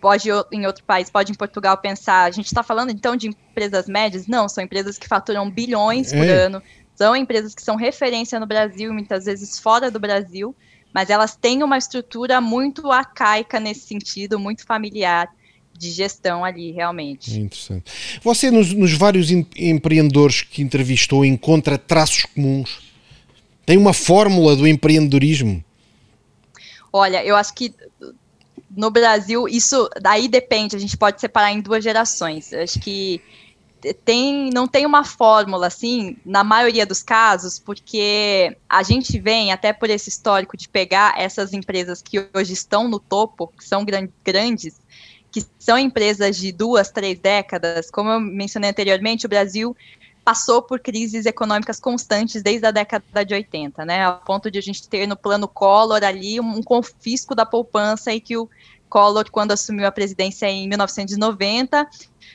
[0.00, 2.24] pode em outro país, pode em Portugal pensar.
[2.24, 4.26] A gente está falando então de empresas médias?
[4.26, 6.44] Não, são empresas que faturam bilhões por é.
[6.44, 6.62] ano.
[6.94, 10.54] São empresas que são referência no Brasil, muitas vezes fora do Brasil
[10.94, 15.28] mas elas têm uma estrutura muito arcaica nesse sentido, muito familiar
[15.76, 17.36] de gestão ali, realmente.
[17.36, 17.90] Interessante.
[18.22, 22.78] Você, nos, nos vários empreendedores que entrevistou, encontra traços comuns?
[23.66, 25.64] Tem uma fórmula do empreendedorismo?
[26.92, 27.74] Olha, eu acho que
[28.76, 32.52] no Brasil, isso daí depende, a gente pode separar em duas gerações.
[32.52, 33.20] Eu acho que
[33.92, 39.72] tem, não tem uma fórmula, assim, na maioria dos casos, porque a gente vem, até
[39.72, 43.84] por esse histórico de pegar essas empresas que hoje estão no topo, que são
[44.24, 44.80] grandes,
[45.30, 49.76] que são empresas de duas, três décadas, como eu mencionei anteriormente, o Brasil
[50.24, 54.62] passou por crises econômicas constantes desde a década de 80, né, a ponto de a
[54.62, 58.48] gente ter no plano Collor ali um confisco da poupança e que o
[58.94, 61.84] Collor, quando assumiu a presidência em 1990,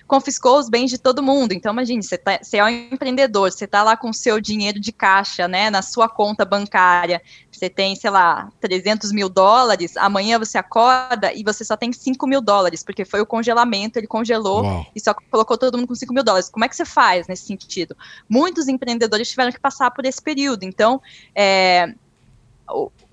[0.06, 1.54] confiscou os bens de todo mundo.
[1.54, 4.78] Então, imagine, você, tá, você é um empreendedor, você está lá com o seu dinheiro
[4.78, 10.38] de caixa, né, na sua conta bancária, você tem, sei lá, 300 mil dólares, amanhã
[10.38, 14.64] você acorda e você só tem 5 mil dólares, porque foi o congelamento, ele congelou
[14.64, 14.86] Uau.
[14.94, 16.50] e só colocou todo mundo com 5 mil dólares.
[16.50, 17.96] Como é que você faz nesse sentido?
[18.28, 20.64] Muitos empreendedores tiveram que passar por esse período.
[20.64, 21.02] Então,
[21.34, 21.94] é,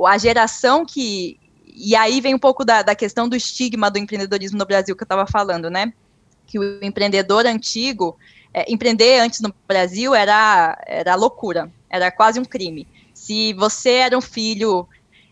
[0.05, 1.39] a geração que.
[1.77, 5.03] E aí vem um pouco da, da questão do estigma do empreendedorismo no Brasil que
[5.03, 5.93] eu estava falando, né?
[6.47, 8.17] que o empreendedor antigo,
[8.55, 12.87] é, empreender antes no Brasil era, era loucura, era quase um crime.
[13.13, 14.89] Se você era um filho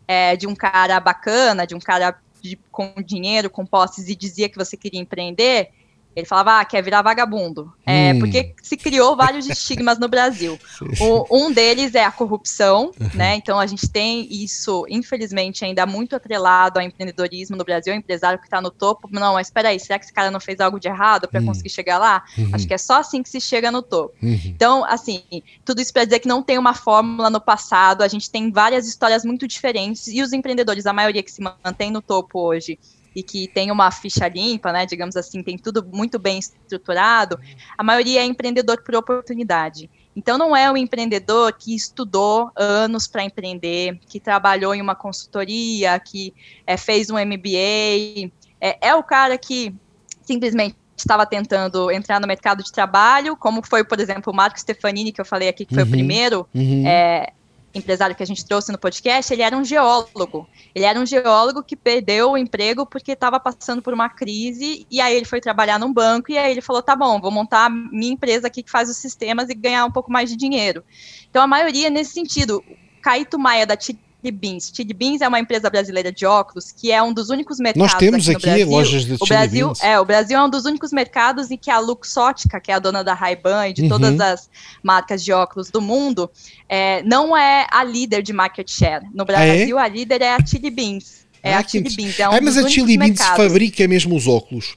[0.07, 4.48] é, de um cara bacana, de um cara de, com dinheiro, com posses, e dizia
[4.48, 5.70] que você queria empreender,
[6.14, 7.72] ele falava, ah, quer virar vagabundo.
[7.85, 8.20] É, hum.
[8.20, 10.59] Porque se criou vários estigmas no Brasil.
[11.00, 13.11] O, um deles é a corrupção, uhum.
[13.14, 13.35] né?
[13.37, 18.38] Então a gente tem isso, infelizmente, ainda muito atrelado ao empreendedorismo no Brasil, o empresário
[18.38, 19.09] que está no topo.
[19.11, 21.46] Não, mas espera aí, será que esse cara não fez algo de errado para hum.
[21.46, 22.24] conseguir chegar lá?
[22.38, 22.50] Uhum.
[22.53, 24.14] Acho que é só assim que se chega no topo.
[24.22, 24.40] Uhum.
[24.44, 25.22] Então, assim,
[25.64, 28.87] tudo isso para dizer que não tem uma fórmula no passado, a gente tem várias
[28.87, 32.79] histórias muito diferentes, e os empreendedores, a maioria que se mantém no topo hoje,
[33.14, 37.38] e que tem uma ficha limpa, né, digamos assim, tem tudo muito bem estruturado,
[37.77, 39.90] a maioria é empreendedor por oportunidade.
[40.16, 45.98] Então não é um empreendedor que estudou anos para empreender, que trabalhou em uma consultoria,
[45.98, 46.33] que
[46.66, 49.74] é, fez um MBA, é, é o cara que
[50.22, 55.12] simplesmente estava tentando entrar no mercado de trabalho, como foi, por exemplo, o Marco Stefanini,
[55.12, 56.87] que eu falei aqui, que foi uhum, o primeiro, uhum.
[56.87, 57.33] é,
[57.75, 60.49] empresário que a gente trouxe no podcast, ele era um geólogo.
[60.75, 65.01] Ele era um geólogo que perdeu o emprego porque estava passando por uma crise e
[65.01, 68.13] aí ele foi trabalhar num banco e aí ele falou: tá bom, vou montar minha
[68.13, 70.85] empresa aqui que faz os sistemas e ganhar um pouco mais de dinheiro.
[71.29, 72.63] Então a maioria nesse sentido.
[73.03, 73.77] Caíto Maia da
[74.75, 75.21] Chili Beans.
[75.21, 77.93] É uma empresa brasileira de óculos que é um dos únicos mercados.
[77.93, 79.83] Nós temos aqui, aqui lojas de o Brasil, Beans.
[79.83, 82.79] É, o Brasil é um dos únicos mercados em que a Luxótica, que é a
[82.79, 83.89] dona da Ray-Ban e de uhum.
[83.89, 84.51] todas as
[84.83, 86.31] marcas de óculos do mundo,
[86.69, 89.05] é, não é a líder de market share.
[89.13, 89.85] No Brasil, ah, é?
[89.85, 91.25] a líder é a Chili Beans.
[91.43, 92.19] É ah, a Chili Beans.
[92.19, 93.45] É um ah, mas a Chili Beans mercados.
[93.45, 94.77] fabrica mesmo os óculos.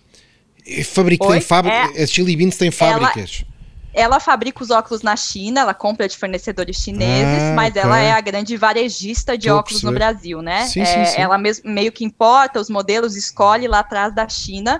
[0.83, 3.45] Fabrica, tem fábrica, é, a Chili Beans tem fábricas.
[3.45, 3.56] Ela,
[3.97, 7.81] ela fabrica os óculos na China, ela compra de fornecedores chineses, ah, mas okay.
[7.81, 10.67] ela é a grande varejista de óculos no Brasil, né?
[10.67, 11.21] Sim, é, sim, sim.
[11.21, 14.79] Ela meio que importa os modelos, escolhe lá atrás da China,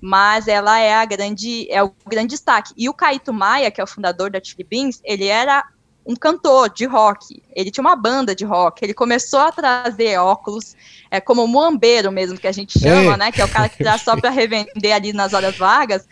[0.00, 2.72] mas ela é a grande, é o grande destaque.
[2.74, 5.62] E o Kaito Maia, que é o fundador da Chili Beans, ele era
[6.06, 7.42] um cantor de rock.
[7.54, 8.82] Ele tinha uma banda de rock.
[8.82, 10.74] Ele começou a trazer óculos,
[11.10, 13.16] é como o muambeiro mesmo, que a gente chama, é.
[13.18, 13.32] né?
[13.32, 16.08] Que é o cara que traz só para revender ali nas horas vagas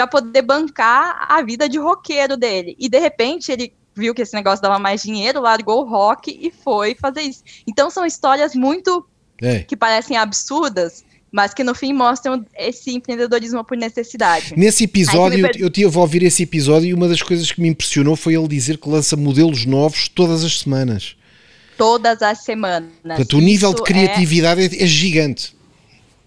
[0.00, 2.74] para poder bancar a vida de roqueiro dele.
[2.78, 6.50] E de repente ele viu que esse negócio dava mais dinheiro, largou o rock e
[6.50, 7.42] foi fazer isso.
[7.68, 9.04] Então são histórias muito
[9.42, 9.60] é.
[9.60, 14.54] que parecem absurdas, mas que no fim mostram esse empreendedorismo por necessidade.
[14.56, 15.60] Nesse episódio, per...
[15.60, 18.48] eu tive a ouvir esse episódio e uma das coisas que me impressionou foi ele
[18.48, 21.16] dizer que lança modelos novos todas as semanas.
[21.76, 22.90] Todas as semanas.
[23.02, 24.82] Portanto, o nível de é criatividade é...
[24.82, 25.59] é gigante.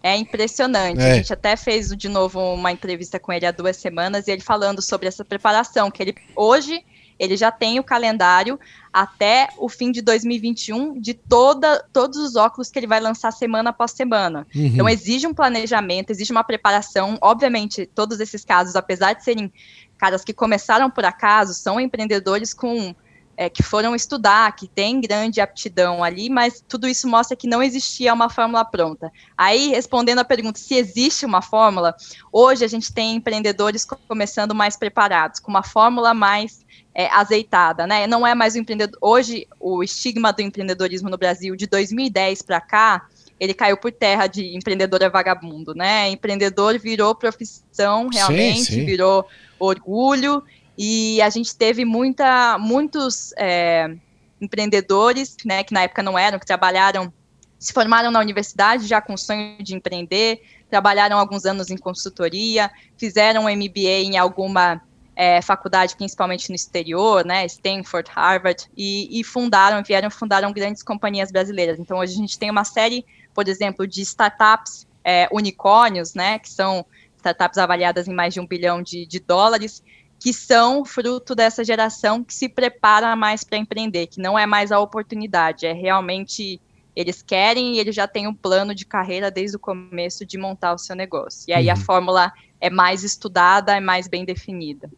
[0.04, 1.02] É impressionante.
[1.02, 1.12] É.
[1.12, 4.42] A gente até fez de novo uma entrevista com ele há duas semanas e ele
[4.42, 6.84] falando sobre essa preparação, que ele hoje
[7.20, 8.60] ele já tem o calendário
[8.92, 13.70] até o fim de 2021 de toda, todos os óculos que ele vai lançar semana
[13.70, 14.46] após semana.
[14.54, 14.66] Uhum.
[14.66, 17.18] Então exige um planejamento, exige uma preparação.
[17.22, 19.52] Obviamente, todos esses casos, apesar de serem
[19.98, 22.94] caras que começaram por acaso, são empreendedores com
[23.36, 27.64] é, que foram estudar, que tem grande aptidão ali, mas tudo isso mostra que não
[27.64, 29.12] existia uma fórmula pronta.
[29.38, 31.96] Aí, respondendo a pergunta se existe uma fórmula,
[32.32, 38.06] hoje a gente tem empreendedores começando mais preparados, com uma fórmula mais é, azeitada, né?
[38.06, 38.98] Não é mais o empreendedor.
[39.02, 43.08] Hoje, o estigma do empreendedorismo no Brasil de 2010 para cá,
[43.40, 46.10] ele caiu por terra de empreendedor é vagabundo, né?
[46.10, 48.86] Empreendedor virou profissão, realmente, sim, sim.
[48.86, 49.26] virou
[49.60, 50.44] orgulho
[50.78, 53.96] e a gente teve muita, muitos é,
[54.42, 57.14] empreendedores, né, que na época não eram, que trabalharam,
[57.60, 62.72] se formaram na universidade já com o sonho de empreender, trabalharam alguns anos em consultoria,
[62.98, 64.82] fizeram um MBA em alguma
[65.16, 71.32] é, faculdade, principalmente no exterior, né, Stanford, Harvard, e, e fundaram, vieram fundaram grandes companhias
[71.32, 71.80] brasileiras.
[71.80, 76.50] Então, hoje a gente tem uma série, por exemplo, de startups é, unicórnios, né, que
[76.50, 76.86] são
[77.18, 79.84] startups avaliadas em mais de um bilhão de, de dólares,
[80.24, 84.72] que são fruto dessa geração que se prepara mais para empreender, que não é mais
[84.72, 86.62] a oportunidade, é realmente
[86.96, 90.76] eles querem e eles já têm um plano de carreira desde o começo de montar
[90.76, 91.44] o seu negócio.
[91.50, 91.74] E aí uhum.
[91.74, 94.90] a fórmula é mais estudada, é mais bem definida.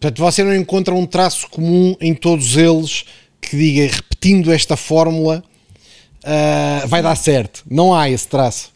[0.00, 3.04] Portanto, você não encontra um traço comum em todos eles
[3.40, 5.44] que diga, repetindo esta fórmula,
[6.24, 7.62] uh, vai dar certo.
[7.70, 8.72] Não há esse traço.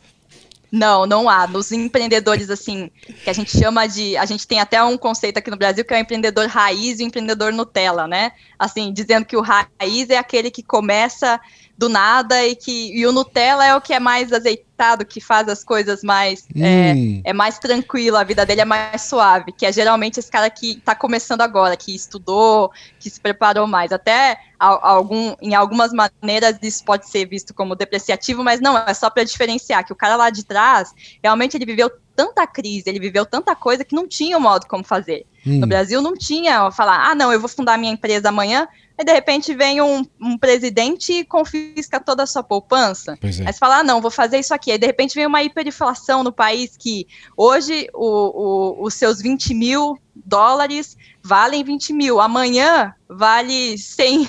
[0.70, 1.46] Não, não há.
[1.46, 2.90] Nos empreendedores, assim,
[3.24, 4.16] que a gente chama de.
[4.16, 7.02] A gente tem até um conceito aqui no Brasil que é o empreendedor raiz e
[7.02, 8.32] o empreendedor Nutella, né?
[8.60, 11.40] Assim, dizendo que o raiz é aquele que começa
[11.78, 15.48] do nada e que e o Nutella é o que é mais azeitado, que faz
[15.48, 17.22] as coisas mais é, hum.
[17.24, 20.50] é, é, mais tranquilo, a vida dele é mais suave, que é geralmente esse cara
[20.50, 23.92] que está começando agora, que estudou, que se preparou mais.
[23.92, 29.08] Até algum, em algumas maneiras isso pode ser visto como depreciativo, mas não, é só
[29.08, 30.92] para diferenciar que o cara lá de trás,
[31.22, 34.84] realmente ele viveu tanta crise, ele viveu tanta coisa que não tinha um modo como
[34.84, 35.24] fazer.
[35.46, 35.58] Hum.
[35.58, 38.68] No Brasil não tinha falar, ah, não, eu vou fundar minha empresa amanhã,
[39.00, 43.16] Aí, de repente, vem um, um presidente e confisca toda a sua poupança.
[43.18, 43.46] Pois é.
[43.46, 44.70] Aí você fala, ah, não, vou fazer isso aqui.
[44.70, 49.54] Aí, de repente, vem uma hiperinflação no país que hoje o, o, os seus 20
[49.54, 52.20] mil dólares valem 20 mil.
[52.20, 54.28] Amanhã vale 100,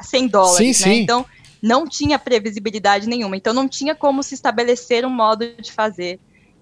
[0.00, 0.56] 100 dólares.
[0.56, 0.94] Sim, né?
[0.94, 1.02] sim.
[1.02, 1.24] Então,
[1.62, 3.36] não tinha previsibilidade nenhuma.
[3.36, 6.18] Então, não tinha como se estabelecer um modo de fazer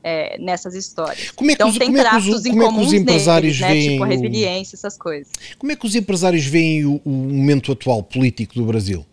[0.08, 1.32] é, nessas histórias.
[1.32, 3.58] Como é que então os, tem como traços é que os, em comuns é empresários
[3.58, 3.90] neles, né?
[3.90, 5.32] Tipo a resiliência, essas coisas.
[5.58, 9.04] Como é que os empresários veem o, o momento atual político do Brasil?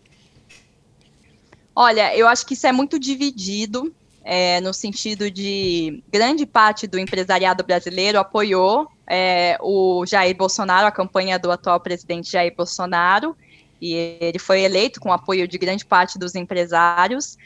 [1.74, 3.92] Olha, eu acho que isso é muito dividido,
[4.22, 10.92] é, no sentido de grande parte do empresariado brasileiro apoiou é, o Jair Bolsonaro, a
[10.92, 13.36] campanha do atual presidente Jair Bolsonaro,
[13.82, 17.36] e ele foi eleito com apoio de grande parte dos empresários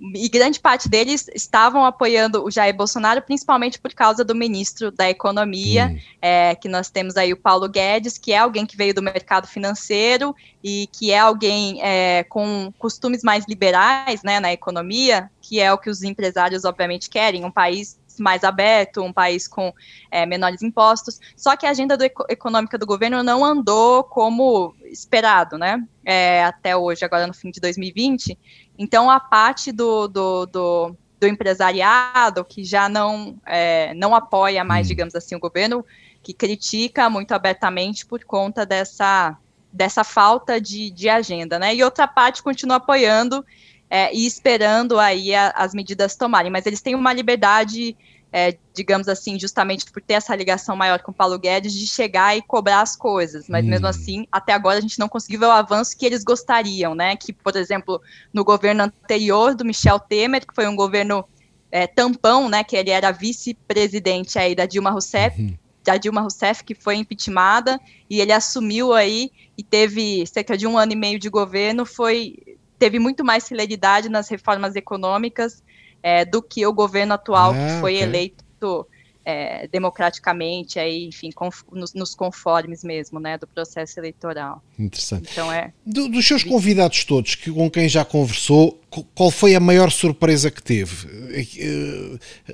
[0.00, 5.08] e grande parte deles estavam apoiando o Jair Bolsonaro, principalmente por causa do ministro da
[5.08, 5.98] Economia, hum.
[6.20, 9.46] é, que nós temos aí o Paulo Guedes, que é alguém que veio do mercado
[9.46, 15.72] financeiro e que é alguém é, com costumes mais liberais né, na economia, que é
[15.72, 19.72] o que os empresários, obviamente, querem, um país mais aberto, um país com
[20.10, 21.20] é, menores impostos.
[21.36, 25.82] Só que a agenda do, econômica do governo não andou como esperado, né?
[26.04, 28.38] É, até hoje, agora no fim de 2020.
[28.78, 34.86] Então, a parte do, do, do, do empresariado que já não, é, não apoia mais,
[34.86, 34.88] hum.
[34.88, 35.84] digamos assim, o governo,
[36.22, 39.36] que critica muito abertamente por conta dessa,
[39.72, 41.74] dessa falta de, de agenda, né?
[41.74, 43.44] E outra parte continua apoiando
[43.90, 47.96] é, e esperando aí a, as medidas tomarem, mas eles têm uma liberdade
[48.36, 52.36] é, digamos assim, justamente por ter essa ligação maior com o Paulo Guedes, de chegar
[52.36, 53.48] e cobrar as coisas.
[53.48, 53.68] Mas hum.
[53.68, 57.14] mesmo assim, até agora a gente não conseguiu ver o avanço que eles gostariam, né?
[57.14, 61.24] Que, por exemplo, no governo anterior do Michel Temer, que foi um governo
[61.70, 62.64] é, tampão, né?
[62.64, 65.40] Que ele era vice-presidente aí da Dilma Rousseff.
[65.40, 65.56] Uhum.
[65.84, 67.78] Da Dilma Rousseff, que foi impeachmentada,
[68.10, 72.36] e ele assumiu aí e teve cerca de um ano e meio de governo, foi
[72.80, 75.62] teve muito mais celeridade nas reformas econômicas
[76.04, 78.02] é, do que o governo atual ah, que foi okay.
[78.06, 78.86] eleito
[79.24, 84.62] é, democraticamente, aí, enfim, conf, nos, nos, conformes mesmo, né, do processo eleitoral.
[84.78, 85.30] Interessante.
[85.32, 85.72] Então é.
[85.86, 88.78] Do, dos seus convidados todos, que, com quem já conversou,
[89.14, 91.08] qual foi a maior surpresa que teve?
[91.32, 92.52] É,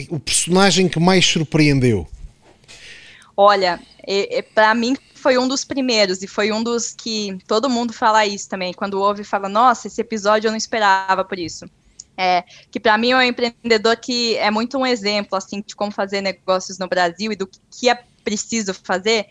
[0.00, 2.08] é, o personagem que mais surpreendeu?
[3.36, 3.78] Olha,
[4.54, 8.48] para mim foi um dos primeiros e foi um dos que todo mundo fala isso
[8.48, 8.72] também.
[8.72, 11.66] Quando ouve, fala: Nossa, esse episódio eu não esperava por isso
[12.22, 15.90] é, que para mim é um empreendedor que é muito um exemplo assim de como
[15.90, 19.26] fazer negócios no Brasil e do que é preciso fazer,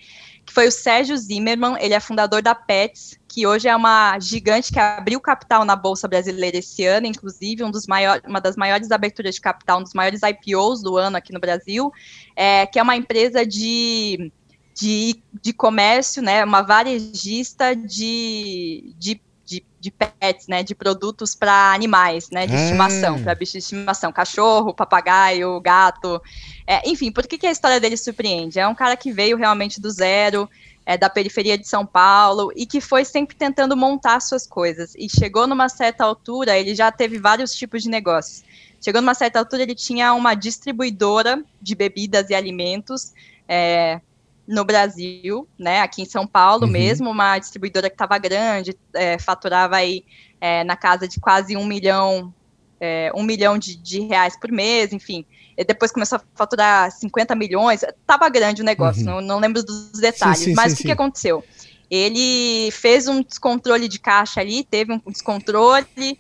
[0.46, 4.74] que foi o Sérgio Zimmermann, ele é fundador da Pets, que hoje é uma gigante
[4.74, 8.92] que abriu capital na Bolsa Brasileira esse ano, inclusive um dos maiores, uma das maiores
[8.92, 11.94] aberturas de capital, um dos maiores IPOs do ano aqui no Brasil,
[12.36, 14.30] é, que é uma empresa de,
[14.76, 19.22] de, de comércio, né, uma varejista de, de
[19.52, 23.20] de, de pets, né, de produtos para animais, né, de estimação, ah.
[23.20, 26.22] para bichos de estimação, cachorro, papagaio, gato,
[26.66, 28.60] é, enfim, por que, que a história dele surpreende?
[28.60, 30.50] É um cara que veio realmente do zero,
[30.86, 35.10] é, da periferia de São Paulo e que foi sempre tentando montar suas coisas e
[35.10, 38.44] chegou numa certa altura, ele já teve vários tipos de negócios.
[38.80, 43.14] Chegou numa certa altura, ele tinha uma distribuidora de bebidas e alimentos,
[43.48, 44.00] é,
[44.48, 46.72] no Brasil, né, aqui em São Paulo uhum.
[46.72, 50.04] mesmo, uma distribuidora que estava grande, é, faturava aí
[50.40, 52.34] é, na casa de quase um milhão,
[52.80, 55.26] é, um milhão de, de, reais por mês, enfim.
[55.56, 59.16] E depois começou a faturar 50 milhões, estava grande o negócio, uhum.
[59.16, 61.44] não, não, lembro dos detalhes, sim, sim, mas sim, o que, que aconteceu?
[61.90, 66.20] Ele fez um descontrole de caixa ali, teve um descontrole,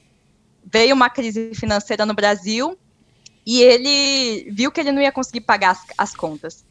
[0.64, 2.78] veio uma crise financeira no Brasil,
[3.46, 6.64] e ele viu que ele não ia conseguir pagar as, as contas.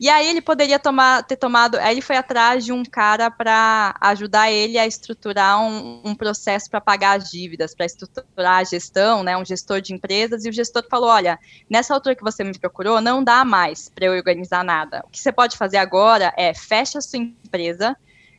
[0.00, 1.76] E aí ele poderia tomar, ter tomado.
[1.76, 6.70] Aí ele foi atrás de um cara para ajudar ele a estruturar um, um processo
[6.70, 9.36] para pagar as dívidas, para estruturar a gestão, né?
[9.36, 10.46] Um gestor de empresas.
[10.46, 11.38] E o gestor falou: olha,
[11.68, 15.02] nessa altura que você me procurou, não dá mais para eu organizar nada.
[15.04, 17.94] O que você pode fazer agora é fecha a sua empresa.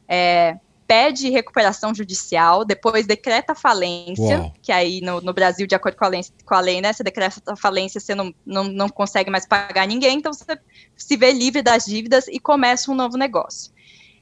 [0.08, 0.58] É,
[0.92, 4.54] pede recuperação judicial, depois decreta falência, Uau.
[4.62, 7.02] que aí no, no, Brasil, de acordo com a lei, com a lei né, você
[7.02, 10.60] decreta falência, você não, não, não consegue mais pagar ninguém, então você
[10.98, 13.72] se vê livre das dívidas e começa um novo negócio.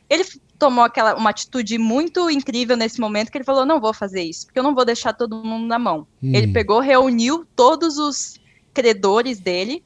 [0.08, 0.24] Ele
[0.60, 4.46] tomou aquela, uma atitude muito incrível nesse momento, que ele falou, não vou fazer isso,
[4.46, 6.06] porque eu não vou deixar todo mundo na mão.
[6.22, 6.36] Hum.
[6.36, 8.40] Ele pegou, reuniu todos os
[8.76, 9.84] credores dele,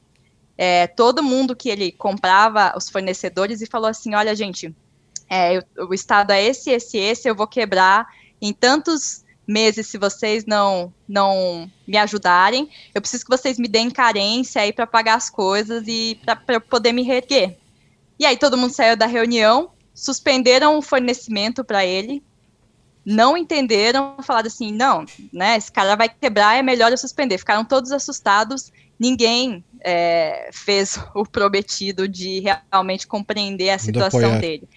[0.58, 4.74] é, todo mundo que ele comprava, os fornecedores, e falou assim, olha, gente,
[5.28, 8.06] é, o estado é esse, esse, esse, eu vou quebrar
[8.40, 12.68] em tantos meses se vocês não não me ajudarem.
[12.94, 16.92] Eu preciso que vocês me deem carência aí para pagar as coisas e para poder
[16.92, 17.56] me reerguer.
[18.18, 22.22] E aí todo mundo saiu da reunião, suspenderam o fornecimento para ele,
[23.04, 27.38] não entenderam, falaram assim, não, né, esse cara vai quebrar, é melhor eu suspender.
[27.38, 34.68] Ficaram todos assustados, ninguém é, fez o prometido de realmente compreender a situação dele.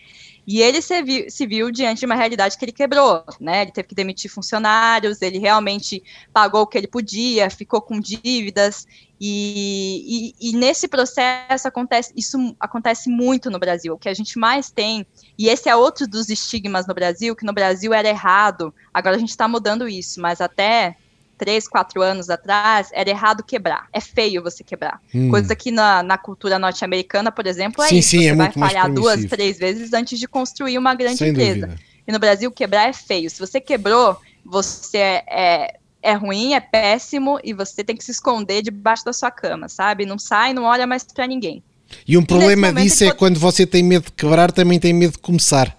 [0.47, 3.63] E ele se viu, se viu, diante de uma realidade que ele quebrou, né?
[3.63, 8.87] Ele teve que demitir funcionários, ele realmente pagou o que ele podia, ficou com dívidas,
[9.19, 13.95] e, e, e, nesse processo acontece, isso acontece muito no Brasil.
[13.95, 15.05] O que a gente mais tem,
[15.37, 19.19] e esse é outro dos estigmas no Brasil, que no Brasil era errado, agora a
[19.19, 20.95] gente está mudando isso, mas até
[21.37, 23.87] três, quatro anos atrás, era errado quebrar.
[23.93, 24.99] É feio você quebrar.
[25.13, 25.29] Hum.
[25.29, 28.09] Coisa que na, na cultura norte-americana, por exemplo, é sim, isso.
[28.09, 31.67] Sim, você é vai falhar duas, três vezes antes de construir uma grande Sem empresa.
[31.67, 31.79] Dúvida.
[32.07, 33.29] E no Brasil, quebrar é feio.
[33.29, 38.11] Se você quebrou, você é, é, é ruim, é péssimo, e você tem que se
[38.11, 40.05] esconder debaixo da sua cama, sabe?
[40.05, 41.61] Não sai, não olha mais para ninguém.
[42.07, 43.19] E um problema disso é pode...
[43.19, 45.77] quando você tem medo de quebrar, também tem medo de começar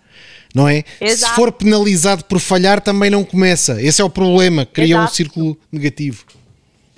[0.55, 0.85] não é?
[1.01, 1.31] Exato.
[1.31, 3.81] Se for penalizado por falhar, também não começa.
[3.81, 5.05] Esse é o problema, cria Exato.
[5.05, 6.25] um círculo negativo.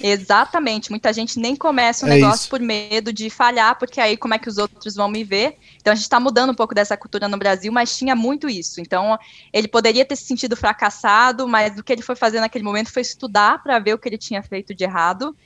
[0.02, 2.48] Exatamente, muita gente nem começa um é negócio isso.
[2.48, 5.58] por medo de falhar, porque aí como é que os outros vão me ver?
[5.76, 8.80] Então a gente está mudando um pouco dessa cultura no Brasil, mas tinha muito isso.
[8.80, 9.18] Então
[9.52, 13.02] ele poderia ter se sentido fracassado, mas o que ele foi fazer naquele momento foi
[13.02, 15.36] estudar para ver o que ele tinha feito de errado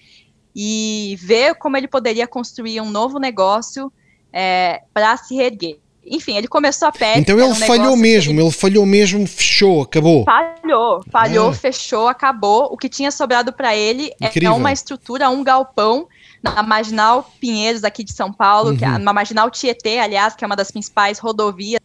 [0.55, 3.93] e ver como ele poderia construir um novo negócio
[4.33, 7.19] é, para se reerguer enfim, ele começou a pet.
[7.21, 8.43] Então ele um falhou mesmo, ele...
[8.43, 8.51] ele...
[8.51, 10.25] falhou mesmo, fechou, acabou.
[10.25, 11.55] Falhou, falhou, ah.
[11.55, 12.69] fechou, acabou.
[12.71, 14.51] O que tinha sobrado para ele é Incrível.
[14.51, 16.09] é uma estrutura, um galpão
[16.43, 18.77] na Marginal Pinheiros aqui de São Paulo, uhum.
[18.77, 18.99] que é uhum.
[18.99, 21.81] na Marginal Tietê, aliás, que é uma das principais rodovias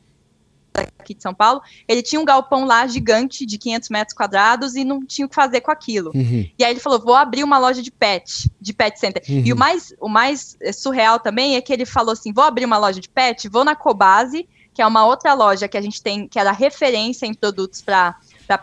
[0.80, 4.84] aqui de São Paulo, ele tinha um galpão lá gigante de 500 metros quadrados e
[4.84, 6.12] não tinha o que fazer com aquilo.
[6.14, 6.50] Uhum.
[6.58, 9.24] E aí ele falou, vou abrir uma loja de pet, de pet center.
[9.28, 9.44] Uhum.
[9.46, 12.66] E o mais, o mais eh, surreal também é que ele falou assim, vou abrir
[12.66, 16.02] uma loja de pet, vou na Cobase, que é uma outra loja que a gente
[16.02, 18.16] tem, que era referência em produtos para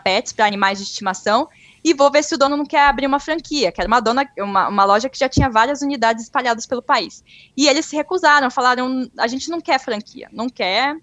[0.03, 1.47] pets, para animais de estimação,
[1.83, 4.29] e vou ver se o dono não quer abrir uma franquia, que era uma, dona,
[4.39, 7.23] uma, uma loja que já tinha várias unidades espalhadas pelo país.
[7.55, 10.97] E eles se recusaram, falaram, a gente não quer franquia, não quer,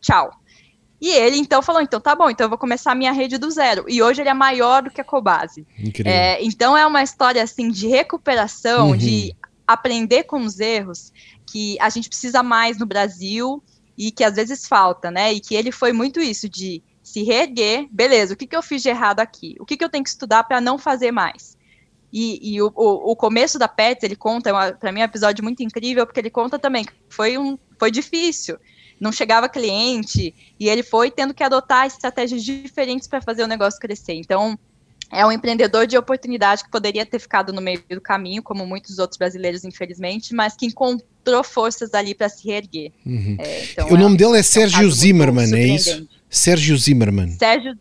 [0.00, 0.30] tchau.
[1.00, 3.50] E ele então falou: então tá bom, então eu vou começar a minha rede do
[3.50, 3.84] zero.
[3.88, 5.66] E hoje ele é maior do que a Cobase.
[6.04, 8.96] É, então é uma história assim de recuperação, uhum.
[8.96, 9.34] de
[9.66, 11.12] aprender com os erros
[11.46, 13.62] que a gente precisa mais no Brasil
[13.96, 15.32] e que às vezes falta, né?
[15.32, 18.82] E que ele foi muito isso de se reerguer, beleza, o que, que eu fiz
[18.82, 19.56] de errado aqui?
[19.58, 21.56] O que, que eu tenho que estudar para não fazer mais?
[22.12, 25.06] E, e o, o, o, começo da Pets, ele conta, é para mim é um
[25.06, 28.58] episódio muito incrível, porque ele conta também que foi, um, foi difícil
[29.00, 33.80] não chegava cliente, e ele foi tendo que adotar estratégias diferentes para fazer o negócio
[33.80, 34.12] crescer.
[34.12, 34.58] Então,
[35.10, 38.98] é um empreendedor de oportunidade que poderia ter ficado no meio do caminho, como muitos
[38.98, 42.92] outros brasileiros, infelizmente, mas que encontrou forças ali para se reerguer.
[43.04, 43.36] Uhum.
[43.38, 46.08] É, então o é nome dele é, é Sérgio um Zimmermann, é isso?
[46.28, 47.30] Sérgio Zimmermann.
[47.32, 47.76] Sérgio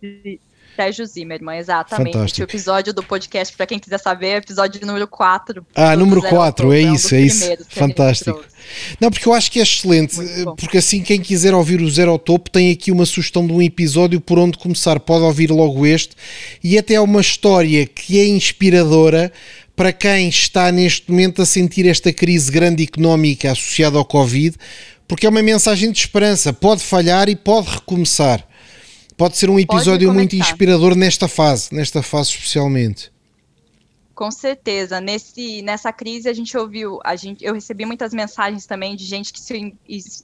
[0.80, 2.14] Sérgio Zimmermann, exatamente.
[2.14, 2.42] Fantástico.
[2.42, 5.66] O episódio do podcast, para quem quiser saber, é o episódio número 4.
[5.76, 7.50] Ah, número 4, é, é isso, é isso.
[7.68, 8.42] Fantástico.
[8.98, 10.16] Não, porque eu acho que é excelente,
[10.58, 13.62] porque assim quem quiser ouvir o Zero ao Topo tem aqui uma sugestão de um
[13.62, 15.02] episódio por onde começar.
[15.02, 16.16] Pode ouvir logo este
[16.64, 19.34] e até é uma história que é inspiradora
[19.76, 24.56] para quem está neste momento a sentir esta crise grande económica associada ao Covid,
[25.10, 26.54] porque é uma mensagem de esperança.
[26.54, 28.49] Pode falhar e pode recomeçar.
[29.20, 33.12] Pode ser um episódio muito inspirador nesta fase, nesta fase especialmente.
[34.16, 35.02] Com certeza.
[35.02, 39.34] Nesse, nessa crise a gente ouviu, a gente, eu recebi muitas mensagens também de gente
[39.34, 39.76] que se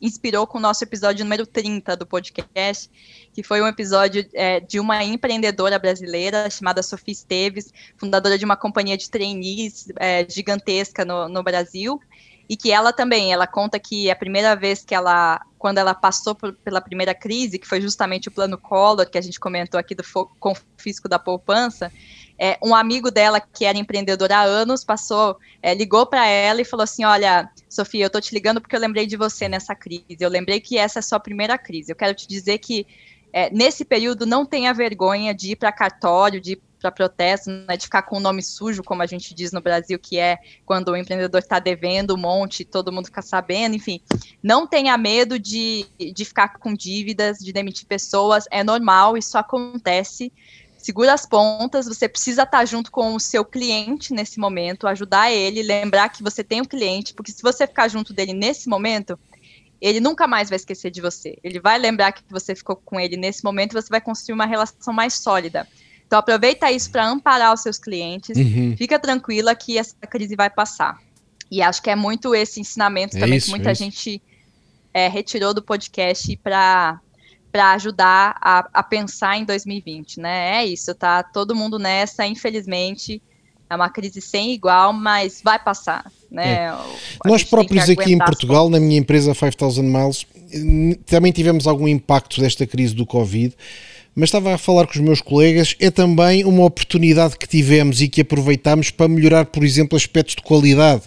[0.02, 2.90] inspirou com o nosso episódio número 30 do podcast,
[3.34, 8.56] que foi um episódio é, de uma empreendedora brasileira chamada Sofia Esteves, fundadora de uma
[8.56, 12.00] companhia de trainees é, gigantesca no, no Brasil
[12.48, 16.36] e que ela também, ela conta que a primeira vez que ela, quando ela passou
[16.36, 19.96] por, pela primeira crise, que foi justamente o plano Collor, que a gente comentou aqui
[19.96, 20.04] do
[20.40, 21.92] confisco da poupança,
[22.38, 26.66] é, um amigo dela que era empreendedor há anos passou, é, ligou para ela e
[26.66, 30.18] falou assim, olha, Sofia, eu tô te ligando porque eu lembrei de você nessa crise,
[30.20, 32.86] eu lembrei que essa é a sua primeira crise, eu quero te dizer que
[33.32, 37.86] é, nesse período não tenha vergonha de ir para cartório, de para protesto, né, de
[37.86, 40.98] ficar com o nome sujo, como a gente diz no Brasil, que é quando o
[40.98, 44.00] empreendedor está devendo um monte, todo mundo fica sabendo, enfim.
[44.44, 50.32] Não tenha medo de, de ficar com dívidas, de demitir pessoas, é normal, isso acontece.
[50.78, 55.32] Segura as pontas, você precisa estar tá junto com o seu cliente nesse momento, ajudar
[55.32, 59.18] ele, lembrar que você tem um cliente, porque se você ficar junto dele nesse momento,
[59.82, 61.38] ele nunca mais vai esquecer de você.
[61.44, 64.46] Ele vai lembrar que você ficou com ele nesse momento e você vai construir uma
[64.46, 65.68] relação mais sólida.
[66.08, 68.38] Então aproveita isso para amparar os seus clientes.
[68.38, 68.76] Uhum.
[68.78, 70.98] Fica tranquila que essa crise vai passar.
[71.50, 74.22] E acho que é muito esse ensinamento é também isso, que muita é gente
[74.94, 77.00] é, retirou do podcast para
[77.52, 80.58] para ajudar a, a, pensar em 2020, né?
[80.58, 83.22] É isso, tá todo mundo nessa, infelizmente.
[83.70, 86.66] É uma crise sem igual, mas vai passar, né?
[86.66, 86.74] É.
[87.24, 90.28] Nós próprios aqui em Portugal, na minha empresa 5000 Miles,
[91.06, 93.56] também tivemos algum impacto desta crise do Covid
[94.16, 98.08] mas estava a falar com os meus colegas, é também uma oportunidade que tivemos e
[98.08, 101.04] que aproveitamos para melhorar, por exemplo, aspectos de qualidade.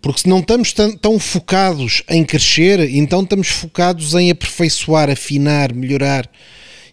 [0.00, 6.30] Porque se não estamos tão, focados em crescer, então estamos focados em aperfeiçoar, afinar, melhorar.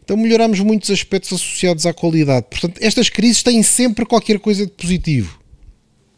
[0.03, 2.47] Então melhoramos muitos aspectos associados à qualidade.
[2.49, 5.39] Portanto, estas crises têm sempre qualquer coisa de positivo.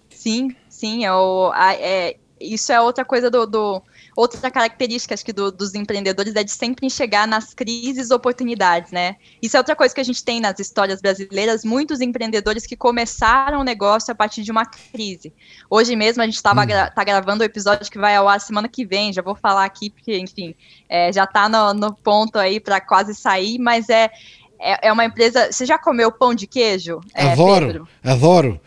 [0.09, 1.05] Sim, sim.
[1.05, 3.81] É, o, é isso é outra coisa do, do
[4.17, 9.17] outra característica acho que do, dos empreendedores é de sempre enxergar nas crises oportunidades, né?
[9.39, 13.59] Isso é outra coisa que a gente tem nas histórias brasileiras, muitos empreendedores que começaram
[13.59, 15.31] o negócio a partir de uma crise.
[15.69, 16.65] Hoje mesmo a gente estava hum.
[16.65, 19.65] gra tá gravando o episódio que vai ao ar semana que vem, já vou falar
[19.65, 20.55] aqui porque, enfim,
[20.89, 24.09] é, já está no, no ponto aí para quase sair, mas é,
[24.59, 25.51] é, é, uma empresa.
[25.51, 27.01] Você já comeu pão de queijo?
[27.13, 27.87] É, adoro, Pedro?
[28.03, 28.61] adoro.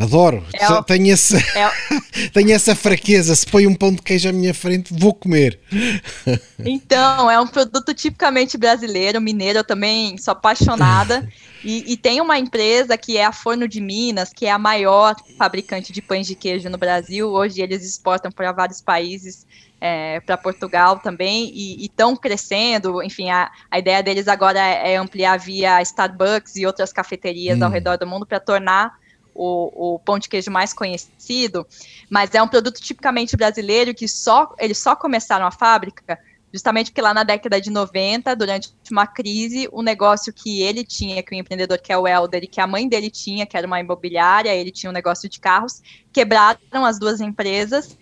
[0.00, 0.42] Adoro.
[0.54, 1.70] É tenho, esse, é
[2.32, 3.34] tenho essa fraqueza.
[3.34, 5.60] Se põe um pão de queijo à minha frente, vou comer.
[6.62, 9.60] Então, é um produto tipicamente brasileiro, mineiro.
[9.60, 11.26] Eu também sou apaixonada.
[11.64, 15.16] E, e, tem uma empresa que é a Forno de Minas, que é a maior
[15.38, 17.30] fabricante de pães de queijo no Brasil.
[17.30, 19.46] Hoje eles exportam para vários países,
[19.80, 23.02] é, para Portugal também, e estão crescendo.
[23.02, 27.64] Enfim, a, a ideia deles agora é, é ampliar via Starbucks e outras cafeterias hum.
[27.64, 28.92] ao redor do mundo para tornar
[29.34, 31.66] o, o, pão de queijo mais conhecido,
[32.08, 36.18] mas é um produto tipicamente brasileiro que só eles só começaram a fábrica
[36.52, 41.22] justamente porque lá na década de 90, durante uma crise, o negócio que ele tinha,
[41.22, 43.66] que o empreendedor que é o Helder, e que a mãe dele tinha, que era
[43.66, 45.80] uma imobiliária, ele tinha um negócio de carros,
[46.12, 47.96] quebraram as duas empresas,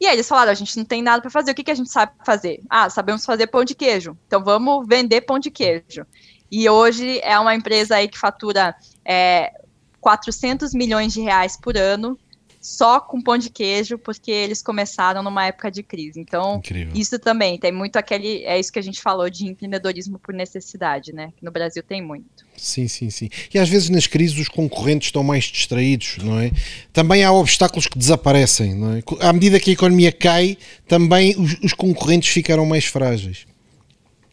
[0.00, 1.74] e aí eles falaram, a gente não tem nada para fazer, o que, que a
[1.74, 2.62] gente sabe fazer?
[2.70, 6.06] Ah, sabemos fazer pão de queijo, então vamos vender pão de queijo.
[6.50, 8.74] E hoje é uma empresa aí que fatura
[9.04, 9.52] é,
[10.00, 12.18] 400 milhões de reais por ano
[12.60, 16.20] só com pão de queijo, porque eles começaram numa época de crise.
[16.20, 16.92] Então, Incrível.
[16.94, 18.44] isso também tem muito aquele.
[18.44, 21.32] É isso que a gente falou de empreendedorismo por necessidade, né?
[21.36, 22.44] Que no Brasil tem muito.
[22.56, 23.30] Sim, sim, sim.
[23.52, 26.50] E às vezes nas crises os concorrentes estão mais distraídos, não é?
[26.92, 29.02] Também há obstáculos que desaparecem, não é?
[29.20, 33.46] À medida que a economia cai, também os, os concorrentes ficaram mais frágeis.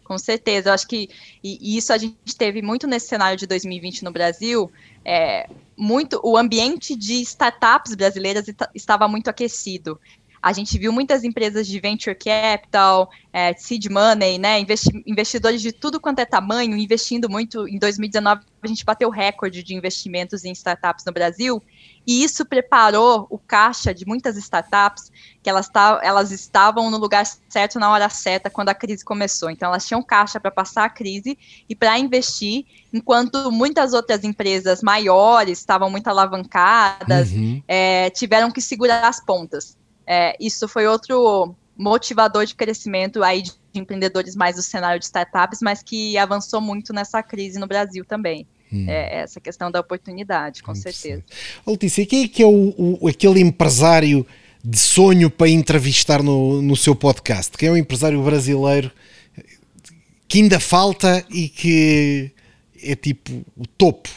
[0.07, 1.09] Com certeza, eu acho que
[1.43, 4.71] e, isso a gente teve muito nesse cenário de 2020 no Brasil,
[5.03, 9.99] é, muito o ambiente de startups brasileiras estava muito aquecido.
[10.47, 15.73] A gente viu muitas empresas de venture capital, é, seed money, né, investi investidores de
[15.73, 17.67] tudo quanto é tamanho, investindo muito.
[17.67, 21.61] Em 2019, a gente bateu recorde de investimentos em startups no Brasil,
[22.07, 25.11] e isso preparou o caixa de muitas startups
[25.43, 25.69] que elas,
[26.01, 29.49] elas estavam no lugar certo na hora certa quando a crise começou.
[29.49, 31.37] Então, elas tinham caixa para passar a crise
[31.67, 37.61] e para investir, enquanto muitas outras empresas maiores estavam muito alavancadas, uhum.
[37.67, 39.75] é, tiveram que segurar as pontas.
[40.07, 45.59] É, isso foi outro motivador de crescimento aí de empreendedores mais do cenário de startups,
[45.61, 48.47] mas que avançou muito nessa crise no Brasil também.
[48.71, 48.85] Hum.
[48.89, 51.23] É, essa questão da oportunidade, com certeza.
[51.65, 54.25] Letícia, quem é que é o, o, aquele empresário
[54.63, 57.57] de sonho para entrevistar no, no seu podcast?
[57.57, 58.91] Quem é o empresário brasileiro
[60.27, 62.31] que ainda falta e que
[62.83, 64.09] é tipo o topo?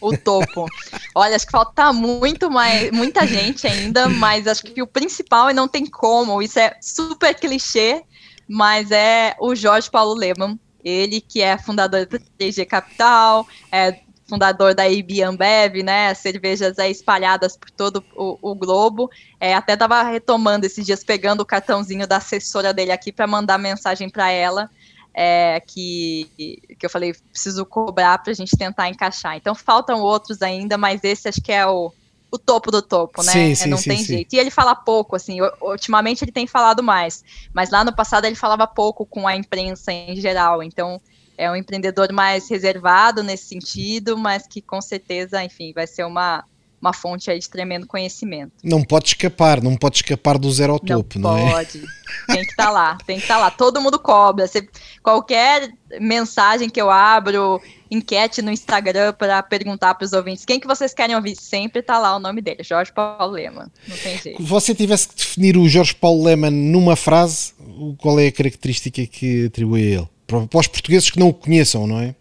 [0.00, 0.66] O topo.
[1.14, 5.54] Olha, acho que falta muito mais, muita gente ainda, mas acho que o principal e
[5.54, 6.42] não tem como.
[6.42, 8.02] Isso é super clichê,
[8.48, 10.58] mas é o Jorge Paulo Leman.
[10.84, 16.12] Ele que é fundador do TG Capital, é fundador da IB Ambev, né?
[16.14, 19.10] Cervejas aí espalhadas por todo o, o globo.
[19.38, 23.58] É, até estava retomando esses dias, pegando o cartãozinho da assessora dele aqui para mandar
[23.58, 24.70] mensagem para ela.
[25.16, 29.36] É, que, que eu falei, preciso cobrar para a gente tentar encaixar.
[29.36, 31.92] Então faltam outros ainda, mas esse acho que é o,
[32.32, 33.32] o topo do topo, né?
[33.32, 34.34] Sim, sim, Não sim, tem jeito.
[34.34, 38.34] E ele fala pouco, assim, ultimamente ele tem falado mais, mas lá no passado ele
[38.34, 41.00] falava pouco com a imprensa em geral, então
[41.38, 46.44] é um empreendedor mais reservado nesse sentido, mas que com certeza, enfim, vai ser uma,
[46.84, 48.52] uma fonte aí de tremendo conhecimento.
[48.62, 51.50] Não pode escapar, não pode escapar do zero ao Não topo, não é?
[51.50, 51.82] pode.
[52.26, 53.50] Tem que estar lá, tem que estar lá.
[53.50, 54.46] Todo mundo cobra.
[54.46, 54.68] Você-
[55.02, 55.70] qualquer
[56.00, 57.60] mensagem que eu abro,
[57.90, 61.98] enquete no Instagram para perguntar para os ouvintes quem que vocês querem ouvir, sempre tá
[61.98, 63.70] lá o nome dele, Jorge Paulo Lema.
[63.88, 64.42] Não tem jeito.
[64.42, 67.52] Se você tivesse que definir o Jorge Paulo Leman numa frase,
[67.98, 70.08] qual é a característica que atribui a ele?
[70.26, 72.14] Para para os portugueses que não o conheçam, não é?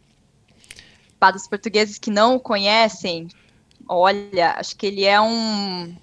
[1.19, 3.27] Para os portugueses que não o conhecem,
[3.95, 5.95] olha, acho que ele é um.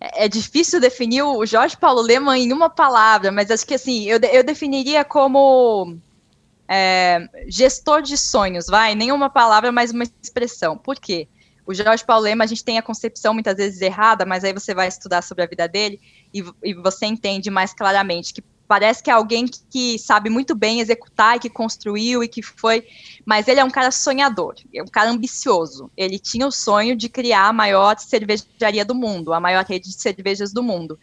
[0.00, 4.04] É é difícil definir o Jorge Paulo Lema em uma palavra, mas acho que assim,
[4.04, 5.96] eu, eu definiria como
[6.68, 8.94] é, gestor de sonhos, vai?
[8.94, 10.78] Nenhuma palavra, mas uma expressão.
[10.78, 11.28] Por quê?
[11.66, 14.74] O Jorge Paulo Lema, a gente tem a concepção muitas vezes errada, mas aí você
[14.74, 16.00] vai estudar sobre a vida dele
[16.32, 20.54] e, e você entende mais claramente que parece que é alguém que, que sabe muito
[20.54, 22.86] bem executar e que construiu e que foi.
[23.26, 25.90] Mas ele é um cara sonhador, é um cara ambicioso.
[25.96, 30.00] Ele tinha o sonho de criar a maior cervejaria do mundo, a maior rede de
[30.00, 30.96] cervejas do mundo.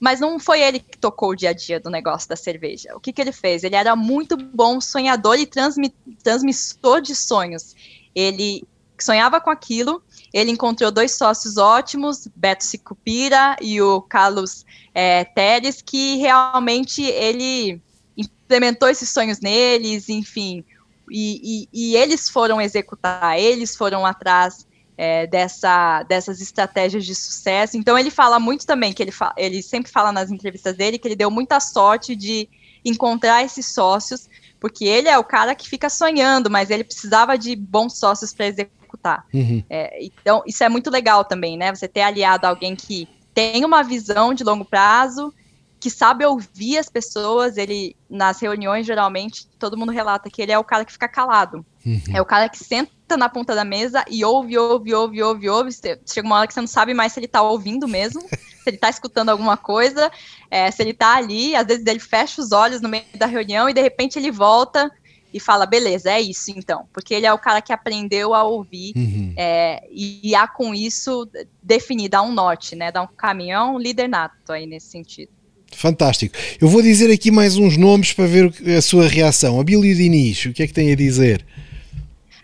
[0.00, 2.96] Mas não foi ele que tocou o dia a dia do negócio da cerveja.
[2.96, 3.64] O que, que ele fez?
[3.64, 5.90] Ele era muito bom sonhador e transmi
[6.22, 7.76] transmissor de sonhos.
[8.14, 8.66] Ele
[8.98, 10.02] sonhava com aquilo,
[10.34, 17.80] ele encontrou dois sócios ótimos, Beto Sicupira e o Carlos é, Teres, que realmente ele
[18.16, 20.64] implementou esses sonhos neles, enfim,
[21.08, 24.66] e, e, e eles foram executar, eles foram atrás
[24.98, 27.76] é, dessa, dessas estratégias de sucesso.
[27.76, 31.06] Então ele fala muito também, que ele, fa ele sempre fala nas entrevistas dele que
[31.06, 32.48] ele deu muita sorte de
[32.84, 34.28] encontrar esses sócios,
[34.58, 38.46] porque ele é o cara que fica sonhando, mas ele precisava de bons sócios para
[38.46, 38.83] executar.
[39.32, 39.62] Uhum.
[39.68, 41.74] É, então, isso é muito legal também, né?
[41.74, 45.34] Você ter aliado alguém que tem uma visão de longo prazo,
[45.80, 47.58] que sabe ouvir as pessoas.
[47.58, 51.64] Ele, nas reuniões, geralmente, todo mundo relata que ele é o cara que fica calado.
[51.84, 52.00] Uhum.
[52.14, 55.70] É o cara que senta na ponta da mesa e ouve, ouve, ouve, ouve, ouve.
[55.72, 58.78] Chega uma hora que você não sabe mais se ele tá ouvindo mesmo, se ele
[58.78, 60.10] tá escutando alguma coisa,
[60.50, 63.68] é, se ele tá ali, às vezes ele fecha os olhos no meio da reunião
[63.68, 64.90] e de repente ele volta
[65.34, 66.86] e fala, beleza, é isso então.
[66.92, 69.34] Porque ele é o cara que aprendeu a ouvir Uhum.
[69.36, 71.28] é, e, e há com isso
[71.60, 72.92] definir, dar um norte, né?
[72.92, 75.32] Dar um caminho, é um líder nato aí nesse sentido.
[75.72, 76.36] Fantástico.
[76.60, 79.58] Eu vou dizer aqui mais uns nomes para ver a sua reação.
[79.58, 81.44] Abílio Diniz, o que é que tem a dizer?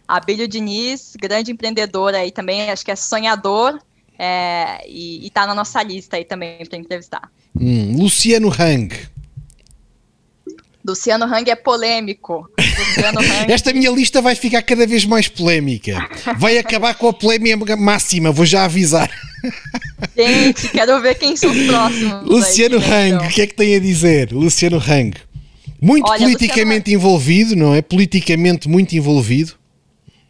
[0.09, 3.79] Abílio Diniz, grande empreendedor aí também, acho que é sonhador
[4.19, 7.31] é, e, e tá na nossa lista aí também para entrevistar.
[7.59, 8.93] Hum, Luciano Hang.
[10.87, 12.49] Luciano Hang é polêmico.
[12.59, 16.09] Luciano Hang, Esta minha lista vai ficar cada vez mais polémica.
[16.39, 19.11] Vai acabar com a polémica máxima, vou já avisar.
[20.17, 22.13] gente, quero ver quem são os próximos.
[22.13, 23.27] aí, Luciano né, Hang, então.
[23.27, 24.33] o que é que tem a dizer?
[24.33, 25.15] Luciano Hang.
[25.81, 27.81] Muito Olha, politicamente envolvido, não é?
[27.81, 29.55] Politicamente muito envolvido.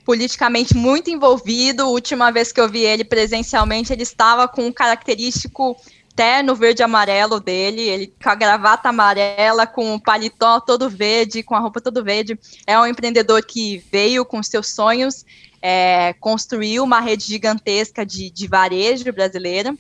[0.05, 1.88] politicamente muito envolvido.
[1.88, 5.76] Última vez que eu vi ele presencialmente, ele estava com um característico
[6.20, 11.42] terno verde e amarelo dele, ele com a gravata amarela, com o paletó todo verde,
[11.42, 12.38] com a roupa todo verde.
[12.66, 15.24] É um empreendedor que veio com seus sonhos,
[15.62, 19.74] é, construiu uma rede gigantesca de, de varejo brasileira.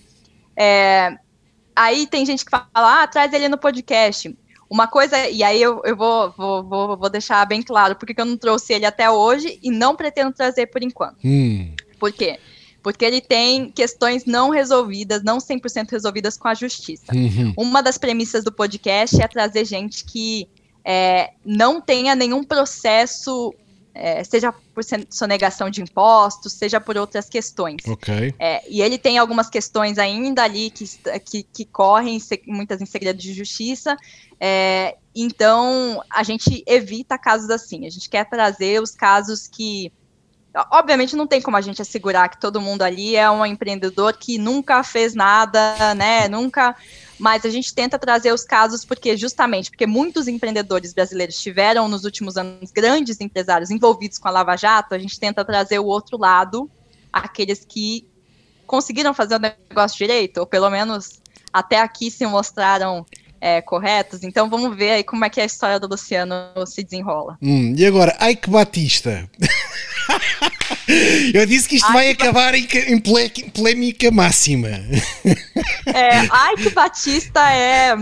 [0.56, 1.14] É,
[1.76, 4.34] aí tem gente que fala, ah, traz ele no podcast.
[4.70, 8.20] Uma coisa, e aí eu, eu vou, vou, vou, vou deixar bem claro porque que
[8.20, 11.18] eu não trouxe ele até hoje e não pretendo trazer por enquanto.
[11.22, 12.38] Hum, Por quê?
[12.82, 17.12] Porque ele tem questões não resolvidas, não 100% resolvidas com a justiça.
[17.14, 20.48] uhum, Uma das premissas do podcast é trazer gente que
[20.84, 23.54] é, não tenha nenhum processo,
[23.94, 27.82] é, seja por sonegação de impostos, seja por outras questões.
[27.86, 28.34] ok.
[28.38, 30.84] É, e ele tem algumas questões ainda ali que,
[31.24, 33.96] que, que correm, muitas em segredo de justiça.
[34.40, 37.86] é, então, a gente evita casos assim.
[37.86, 39.92] A gente quer trazer os casos que
[40.70, 44.38] obviamente não tem como a gente assegurar que todo mundo ali é um empreendedor que
[44.38, 46.28] nunca fez nada, né?
[46.28, 46.74] Nunca.
[47.18, 52.04] Mas a gente tenta trazer os casos porque justamente porque muitos empreendedores brasileiros tiveram nos
[52.04, 56.18] últimos anos grandes empresários envolvidos com a Lava Jato, a gente tenta trazer o outro
[56.18, 56.70] lado,
[57.12, 58.08] aqueles que
[58.66, 61.20] conseguiram fazer o negócio direito, ou pelo menos
[61.52, 63.04] até aqui se mostraram
[63.40, 64.22] é, corretos.
[64.22, 66.34] Então vamos ver aí como é que a história do Luciano
[66.66, 67.38] se desenrola.
[67.42, 69.28] Hum, e agora, Ike Batista.
[71.34, 73.00] Eu disse que isto Ike vai acabar em, em
[73.50, 74.68] polêmica máxima.
[75.86, 76.24] É,
[76.54, 77.94] Ike Batista é.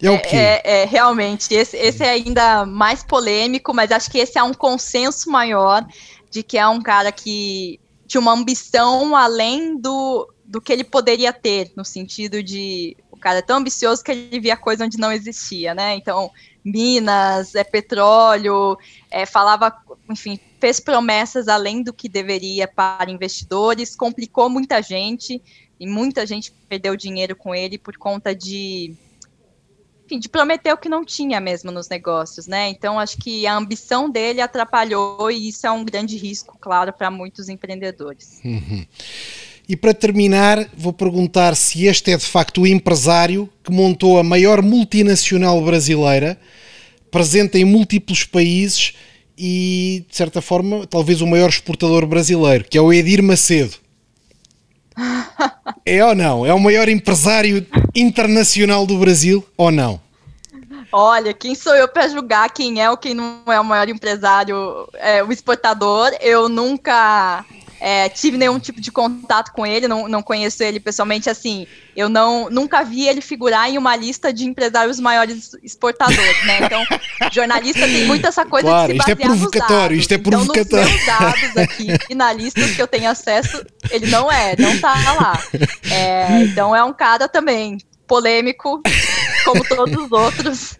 [0.00, 0.36] É o quê?
[0.36, 4.52] É, é, realmente, esse, esse é ainda mais polêmico, mas acho que esse é um
[4.52, 5.86] consenso maior
[6.28, 11.32] de que é um cara que tinha uma ambição além do, do que ele poderia
[11.32, 15.74] ter, no sentido de cara é tão ambicioso que ele via coisa onde não existia,
[15.74, 15.94] né?
[15.94, 16.30] Então,
[16.64, 18.76] Minas, é petróleo,
[19.10, 19.74] é, falava,
[20.10, 25.42] enfim, fez promessas além do que deveria para investidores, complicou muita gente
[25.78, 28.94] e muita gente perdeu dinheiro com ele por conta de
[30.04, 32.68] enfim, de prometer o que não tinha mesmo nos negócios, né?
[32.68, 37.10] Então acho que a ambição dele atrapalhou e isso é um grande risco, claro, para
[37.10, 38.40] muitos empreendedores.
[38.44, 38.86] Uhum.
[39.68, 44.22] E para terminar, vou perguntar se este é de facto o empresário que montou a
[44.22, 46.38] maior multinacional brasileira,
[47.10, 48.94] presente em múltiplos países
[49.38, 53.76] e, de certa forma, talvez o maior exportador brasileiro, que é o Edir Macedo.
[55.86, 56.44] é ou não?
[56.44, 60.00] É o maior empresário internacional do Brasil ou não?
[60.92, 64.86] Olha, quem sou eu para julgar quem é ou quem não é o maior empresário,
[64.94, 66.10] é, o exportador?
[66.20, 67.42] Eu nunca
[67.84, 71.66] é, tive nenhum tipo de contato com ele, não, não conheço ele pessoalmente, assim,
[71.96, 76.60] eu não nunca vi ele figurar em uma lista de empresários maiores exportadores, né?
[76.62, 76.80] Então,
[77.32, 79.96] jornalista tem muito essa coisa claro, de se basear isto é provocatório.
[79.96, 80.88] Isto é provocatório.
[80.88, 84.78] Então, nos dados aqui e na lista que eu tenho acesso, ele não é, não
[84.78, 85.42] tá lá.
[85.90, 88.80] É, então é um cara também polêmico,
[89.44, 90.78] como todos os outros.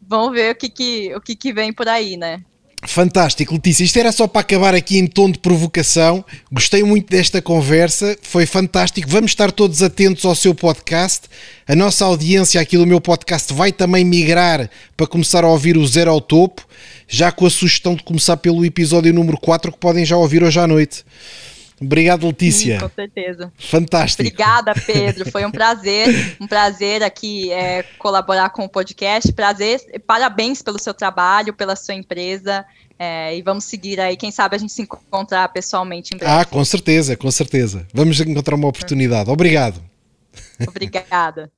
[0.00, 2.42] Vamos ver o que, que, o que, que vem por aí, né?
[2.86, 3.84] Fantástico, Letícia.
[3.84, 6.24] Isto era só para acabar aqui em tom de provocação.
[6.50, 9.08] Gostei muito desta conversa, foi fantástico.
[9.10, 11.22] Vamos estar todos atentos ao seu podcast.
[11.66, 15.86] A nossa audiência aqui do meu podcast vai também migrar para começar a ouvir o
[15.86, 16.66] Zero ao Topo,
[17.08, 20.60] já com a sugestão de começar pelo episódio número 4 que podem já ouvir hoje
[20.60, 21.04] à noite.
[21.80, 22.78] Obrigado, Letícia.
[22.78, 23.52] Sim, com certeza.
[23.58, 24.22] Fantástico.
[24.22, 25.30] Obrigada, Pedro.
[25.30, 29.32] Foi um prazer, um prazer aqui é, colaborar com o podcast.
[29.32, 32.64] Prazer, parabéns pelo seu trabalho, pela sua empresa.
[32.98, 34.16] É, e vamos seguir aí.
[34.16, 36.32] Quem sabe a gente se encontrar pessoalmente em breve.
[36.32, 37.86] Ah, com certeza, com certeza.
[37.92, 39.30] Vamos encontrar uma oportunidade.
[39.30, 39.82] Obrigado.
[40.66, 41.50] Obrigada.